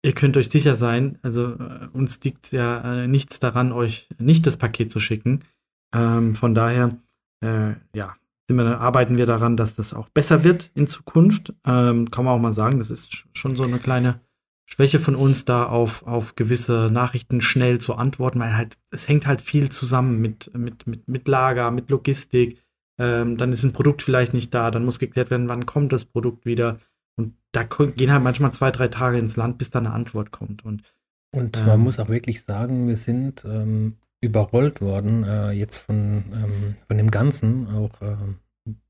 [0.05, 4.47] ihr könnt euch sicher sein, also äh, uns liegt ja äh, nichts daran, euch nicht
[4.47, 5.45] das Paket zu schicken.
[5.95, 6.91] Ähm, von daher,
[7.45, 8.17] äh, ja,
[8.49, 11.55] wir, arbeiten wir daran, dass das auch besser wird in Zukunft.
[11.65, 14.21] Ähm, kann man auch mal sagen, das ist schon so eine kleine
[14.67, 19.27] Schwäche von uns, da auf, auf gewisse Nachrichten schnell zu antworten, weil halt, es hängt
[19.27, 22.61] halt viel zusammen mit, mit, mit, mit Lager, mit Logistik.
[22.99, 26.05] Ähm, dann ist ein Produkt vielleicht nicht da, dann muss geklärt werden, wann kommt das
[26.05, 26.79] Produkt wieder.
[27.17, 30.65] Und da gehen halt manchmal zwei, drei Tage ins Land, bis da eine Antwort kommt.
[30.65, 30.95] Und,
[31.31, 36.25] und man ähm, muss auch wirklich sagen, wir sind ähm, überrollt worden, äh, jetzt von,
[36.33, 38.17] ähm, von dem Ganzen, auch äh,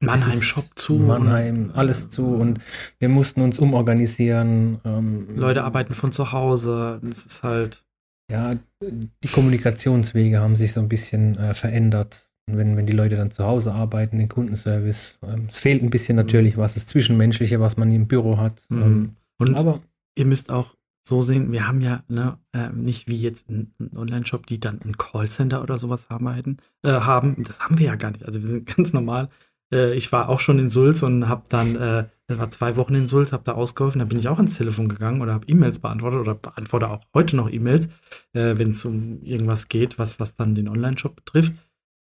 [0.00, 0.94] Mannheim Shop zu.
[0.94, 2.60] Mannheim, alles zu und
[2.98, 4.80] wir mussten uns umorganisieren.
[4.84, 7.84] Ähm, Leute arbeiten von zu Hause, das ist halt.
[8.30, 12.30] Ja, die Kommunikationswege haben sich so ein bisschen äh, verändert.
[12.46, 15.90] Und wenn, wenn die Leute dann zu Hause arbeiten, den Kundenservice, ähm, es fehlt ein
[15.90, 18.64] bisschen natürlich was, das Zwischenmenschliche, was man im Büro hat.
[18.68, 18.82] Mhm.
[18.82, 19.80] Ähm, und aber
[20.14, 20.74] ihr müsst auch
[21.06, 24.80] so sehen, wir haben ja ne, äh, nicht wie jetzt ein, ein Online-Shop, die dann
[24.82, 27.42] ein Callcenter oder sowas haben, äh, haben.
[27.44, 28.24] Das haben wir ja gar nicht.
[28.24, 29.28] Also wir sind ganz normal.
[29.74, 33.08] Äh, ich war auch schon in Sulz und habe dann, äh, war zwei Wochen in
[33.08, 33.98] Sulz, habe da ausgeholfen.
[33.98, 37.36] Da bin ich auch ans Telefon gegangen oder habe E-Mails beantwortet oder beantworte auch heute
[37.36, 37.86] noch E-Mails,
[38.32, 41.52] äh, wenn es um irgendwas geht, was, was dann den Online-Shop betrifft.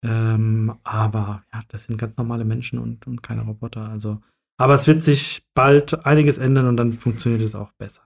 [0.04, 3.88] Ähm, aber ja, das sind ganz normale Menschen und, und keine Roboter.
[3.88, 4.20] Also,
[4.58, 8.02] aber es wird sich bald einiges ändern und dann funktioniert es auch besser.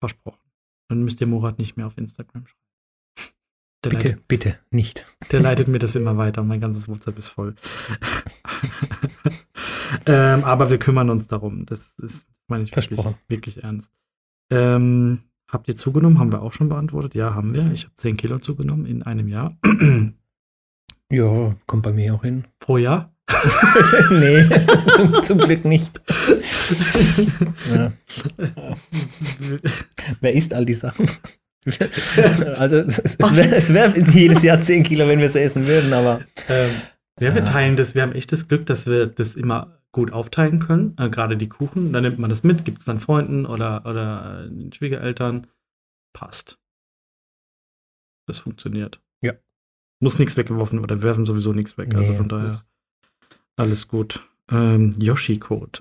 [0.00, 0.40] Versprochen.
[0.88, 2.65] Dann müsst ihr Murat nicht mehr auf Instagram schreiben.
[3.86, 5.06] Der bitte, leitet, bitte, nicht.
[5.30, 6.42] Der leitet mir das immer weiter.
[6.42, 7.54] Mein ganzes WhatsApp ist voll.
[10.06, 11.66] ähm, aber wir kümmern uns darum.
[11.66, 13.92] Das ist, meine ich, wirklich, wirklich ernst.
[14.50, 16.18] Ähm, habt ihr zugenommen?
[16.18, 17.14] Haben wir auch schon beantwortet.
[17.14, 17.70] Ja, haben wir.
[17.72, 19.56] Ich habe 10 Kilo zugenommen in einem Jahr.
[21.10, 22.44] ja, kommt bei mir auch hin.
[22.58, 23.12] Pro Jahr?
[24.10, 24.44] nee,
[24.96, 26.00] zum, zum, Glück nicht.
[27.72, 27.92] Ja.
[30.20, 31.08] Wer isst all die Sachen?
[32.58, 33.18] also es, es
[33.74, 36.20] wäre wär jedes Jahr 10 Kilo, wenn wir es essen würden, aber.
[36.48, 36.70] Ähm,
[37.20, 40.60] ja, wir teilen das, wir haben echt das Glück, dass wir das immer gut aufteilen
[40.60, 40.94] können.
[40.98, 44.44] Äh, Gerade die Kuchen, dann nimmt man das mit, gibt es dann Freunden oder, oder
[44.44, 45.46] äh, den Schwiegereltern.
[46.12, 46.58] Passt.
[48.26, 49.00] Das funktioniert.
[49.22, 49.32] Ja.
[50.00, 51.94] Muss nichts weggeworfen oder werfen sowieso nichts weg.
[51.94, 52.64] Also nee, also von daher.
[53.56, 54.28] Alles gut.
[54.50, 55.80] Ähm, Yoshi-Code.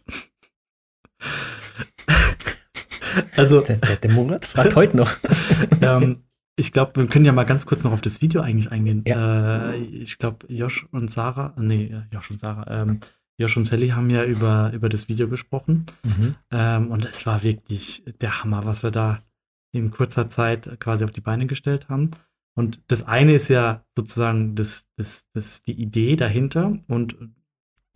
[3.36, 3.62] Also.
[3.62, 5.12] Der, der, der Monat fragt heute noch.
[5.82, 6.20] ähm,
[6.58, 9.04] ich glaube, wir können ja mal ganz kurz noch auf das Video eigentlich eingehen.
[9.06, 9.72] Ja.
[9.72, 13.00] Äh, ich glaube, Josh und Sarah, nee, Josh und Sarah, ähm,
[13.38, 15.86] Josh und Sally haben ja über, über das Video gesprochen.
[16.04, 16.36] Mhm.
[16.52, 19.22] Ähm, und es war wirklich der Hammer, was wir da
[19.74, 22.12] in kurzer Zeit quasi auf die Beine gestellt haben.
[22.56, 26.78] Und das eine ist ja sozusagen das, das, das die Idee dahinter.
[26.88, 27.18] Und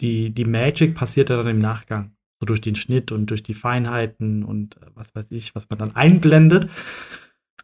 [0.02, 2.12] die, die Magic passiert ja dann im Nachgang.
[2.40, 5.80] So durch den Schnitt und durch die Feinheiten und äh, was weiß ich, was man
[5.80, 6.70] dann einblendet.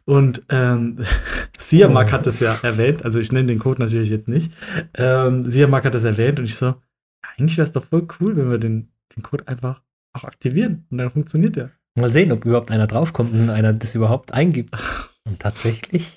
[0.04, 0.98] Und ähm,
[1.58, 4.52] Siamak hat das ja erwähnt, also ich nenne den Code natürlich jetzt nicht.
[4.94, 6.74] Ähm, Siamak hat das erwähnt und ich so,
[7.22, 10.98] eigentlich wäre es doch voll cool, wenn wir den, den Code einfach auch aktivieren und
[10.98, 11.70] dann funktioniert der.
[11.96, 14.76] Mal sehen, ob überhaupt einer draufkommt und einer das überhaupt eingibt.
[15.26, 16.12] Und tatsächlich.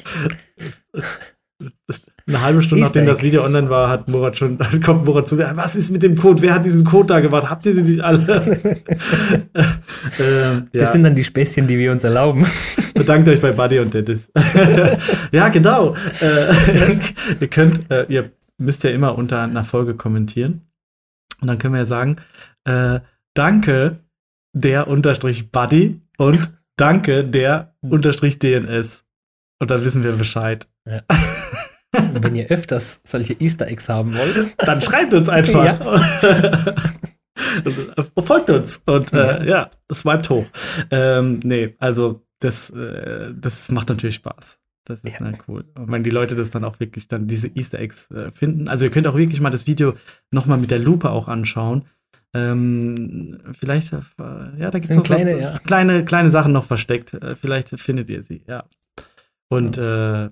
[2.29, 5.51] Eine halbe Stunde nachdem das Video online war, hat Murat schon, kommt Murat zu mir,
[5.55, 6.43] was ist mit dem Code?
[6.43, 7.49] Wer hat diesen Code da gemacht?
[7.49, 8.59] Habt ihr sie nicht alle?
[10.19, 10.85] ähm, das ja.
[10.85, 12.45] sind dann die Späßchen, die wir uns erlauben.
[12.93, 14.31] Bedankt euch bei Buddy und Dennis.
[15.31, 15.95] ja, genau.
[16.21, 16.99] Äh,
[17.39, 20.61] ihr könnt, äh, ihr müsst ja immer unter einer Folge kommentieren.
[21.41, 22.17] Und dann können wir ja sagen,
[22.65, 22.99] äh,
[23.33, 24.03] danke
[24.53, 29.03] der unterstrich Buddy und danke der unterstrich DNS.
[29.59, 30.67] Und dann wissen wir Bescheid.
[30.85, 31.01] Ja.
[32.13, 35.65] Wenn ihr öfters solche Easter Eggs haben wollt, dann schreibt uns einfach.
[35.65, 36.75] Ja.
[38.21, 40.45] Folgt uns und äh, ja, swiped hoch.
[40.91, 44.59] Ähm, nee, also das, äh, das macht natürlich Spaß.
[44.85, 45.19] Das ist ja.
[45.19, 45.65] dann cool.
[45.75, 48.67] Und wenn die Leute das dann auch wirklich dann diese Easter Eggs äh, finden.
[48.67, 49.93] Also ihr könnt auch wirklich mal das Video
[50.31, 51.85] nochmal mit der Lupe auch anschauen.
[52.33, 53.99] Ähm, vielleicht, äh,
[54.57, 55.53] ja, da gibt es noch kleine, so, ja.
[55.65, 57.13] kleine, kleine Sachen noch versteckt.
[57.13, 58.65] Äh, vielleicht findet ihr sie, ja.
[59.47, 60.29] Und äh,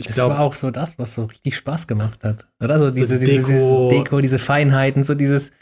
[0.00, 2.46] ich das glaub, war auch so das, was so richtig Spaß gemacht hat.
[2.60, 3.88] Oder so diese, so diese, Deko.
[3.90, 5.52] Diese Deko, diese Feinheiten, so dieses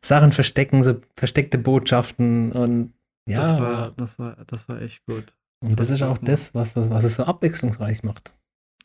[0.00, 2.92] Sachen verstecken, so versteckte Botschaften und
[3.28, 3.40] ja.
[3.40, 5.34] Das war, das war, das war echt gut.
[5.60, 8.32] Und das, das ist auch das, was, was es so abwechslungsreich macht.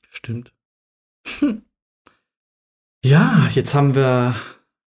[0.10, 0.54] Stimmt.
[3.04, 4.36] Ja, jetzt haben wir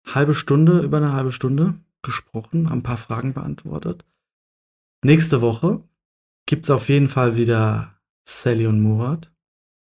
[0.06, 4.04] halbe Stunde, über eine halbe Stunde gesprochen, haben ein paar Fragen beantwortet.
[5.02, 5.82] Nächste Woche
[6.46, 9.32] gibt es auf jeden Fall wieder Sally und Murat.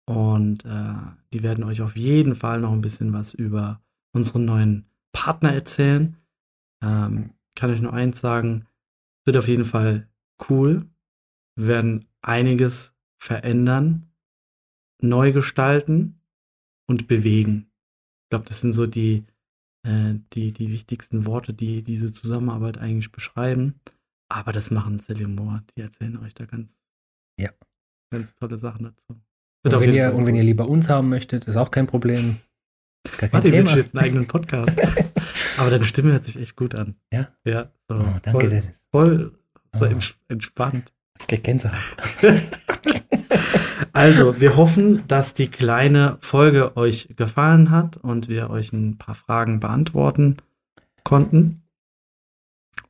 [0.10, 0.96] Und äh,
[1.34, 3.80] die werden euch auf jeden Fall noch ein bisschen was über
[4.12, 6.18] unseren neuen Partner erzählen.
[6.84, 8.66] Ähm, kann euch nur eins sagen,
[9.24, 10.10] wird auf jeden Fall
[10.50, 10.90] cool.
[11.56, 14.12] Wir werden einiges verändern,
[15.00, 16.20] neu gestalten
[16.88, 17.70] und bewegen.
[18.24, 19.28] Ich glaube, das sind so die,
[19.84, 23.80] äh, die, die wichtigsten Worte, die diese Zusammenarbeit eigentlich beschreiben.
[24.28, 25.64] Aber das machen Sally Moore.
[25.76, 26.80] Die erzählen euch da ganz,
[27.40, 27.52] ja.
[28.12, 29.22] ganz tolle Sachen dazu.
[29.64, 32.38] Und wenn, ihr, und wenn, ihr, lieber uns haben möchtet, ist auch kein Problem.
[33.18, 33.76] Gar kein Warte, Thema.
[33.76, 34.76] jetzt einen eigenen Podcast.
[35.58, 36.96] Aber deine Stimme hört sich echt gut an.
[37.14, 37.30] Ja?
[37.46, 37.72] Ja.
[37.90, 38.88] So oh, danke, voll, Dennis.
[38.92, 39.32] Voll
[39.78, 40.00] so oh.
[40.30, 40.94] entspannt.
[41.20, 41.98] Ich krieg Gänsehaut.
[43.94, 49.16] also, wir hoffen, dass die kleine Folge euch gefallen hat und wir euch ein paar
[49.16, 50.38] Fragen beantworten
[51.04, 51.64] konnten.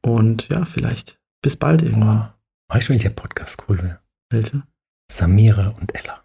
[0.01, 2.29] Und ja, vielleicht bis bald irgendwann.
[2.29, 2.73] Oh.
[2.73, 3.99] Weißt du, welcher Podcast cool wäre?
[4.29, 4.63] Welche?
[5.11, 6.23] Samira und Ella.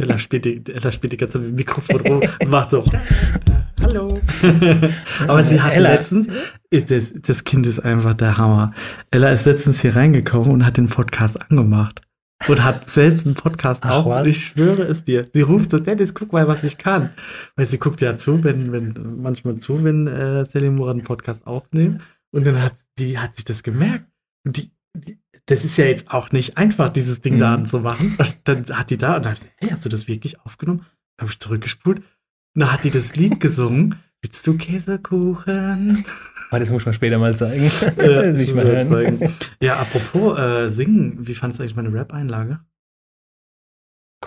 [0.00, 2.84] Ella spielt, die, Ella spielt die ganze Mikrofon rum und macht so.
[3.82, 4.20] Hallo.
[5.28, 5.90] Aber sie hat Ella.
[5.90, 6.28] letztens,
[6.70, 8.72] das, das Kind ist einfach der Hammer.
[9.10, 12.00] Ella ist letztens hier reingekommen und hat den Podcast angemacht.
[12.48, 14.06] Und hat selbst einen Podcast Ach, auch.
[14.06, 14.26] Was?
[14.26, 15.26] Ich schwöre es dir.
[15.32, 17.10] Sie ruft so, Dennis, guck mal, was ich kann.
[17.56, 21.46] Weil sie guckt ja zu, wenn, wenn, manchmal zu, wenn äh, Selim Murat einen Podcast
[21.46, 22.02] aufnimmt.
[22.32, 24.04] Und dann hat die, hat sich das gemerkt.
[24.44, 27.38] Und die, die das ist ja jetzt auch nicht einfach, dieses Ding mhm.
[27.38, 28.16] da anzumachen.
[28.18, 30.84] Und dann hat die da und dann hat sie, hey, hast du das wirklich aufgenommen?
[31.20, 31.98] Habe ich zurückgespult.
[31.98, 34.00] Und dann hat die das Lied gesungen.
[34.22, 36.04] Willst du Käsekuchen?
[36.50, 37.64] Ah, das muss man später mal zeigen.
[37.96, 39.34] Ja, das mal zeigen.
[39.60, 42.60] ja apropos äh, singen, wie fandest du eigentlich meine Rap-Einlage?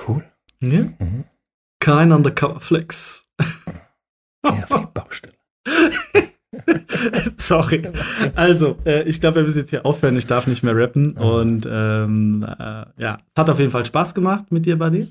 [0.07, 0.23] Cool.
[0.61, 0.81] Ja?
[0.99, 1.25] Mhm.
[1.79, 3.25] Kein Undercover-Flex.
[4.45, 5.33] Ja, auf die Baustelle.
[7.37, 7.89] Sorry.
[8.35, 10.15] Also, äh, ich glaube, wir müssen jetzt hier aufhören.
[10.15, 11.13] Ich darf nicht mehr rappen.
[11.13, 11.17] Mhm.
[11.17, 15.07] Und ähm, äh, ja, hat auf jeden Fall Spaß gemacht mit dir, Buddy.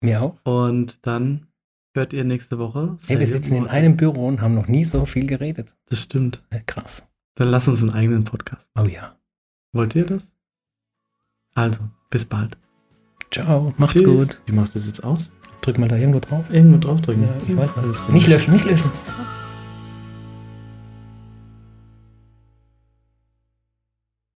[0.00, 0.36] Mir auch.
[0.44, 1.46] Und dann
[1.94, 2.96] hört ihr nächste Woche.
[3.06, 5.76] Hey, wir sitzen in einem Büro und haben noch nie so viel geredet.
[5.88, 6.42] Das stimmt.
[6.52, 7.08] Ja, krass.
[7.34, 8.70] Dann lass uns einen eigenen Podcast.
[8.78, 9.16] Oh ja.
[9.72, 10.34] Wollt ihr das?
[11.54, 12.56] Also, bis bald.
[13.30, 14.04] Ciao, macht's Tschüss.
[14.04, 14.42] gut.
[14.46, 15.32] Wie macht das jetzt aus?
[15.62, 16.52] Drück mal da irgendwo drauf.
[16.52, 17.22] Irgendwo drauf drücken.
[17.22, 18.14] Ja, ich weiß, alles gut.
[18.14, 18.90] Nicht löschen, nicht löschen.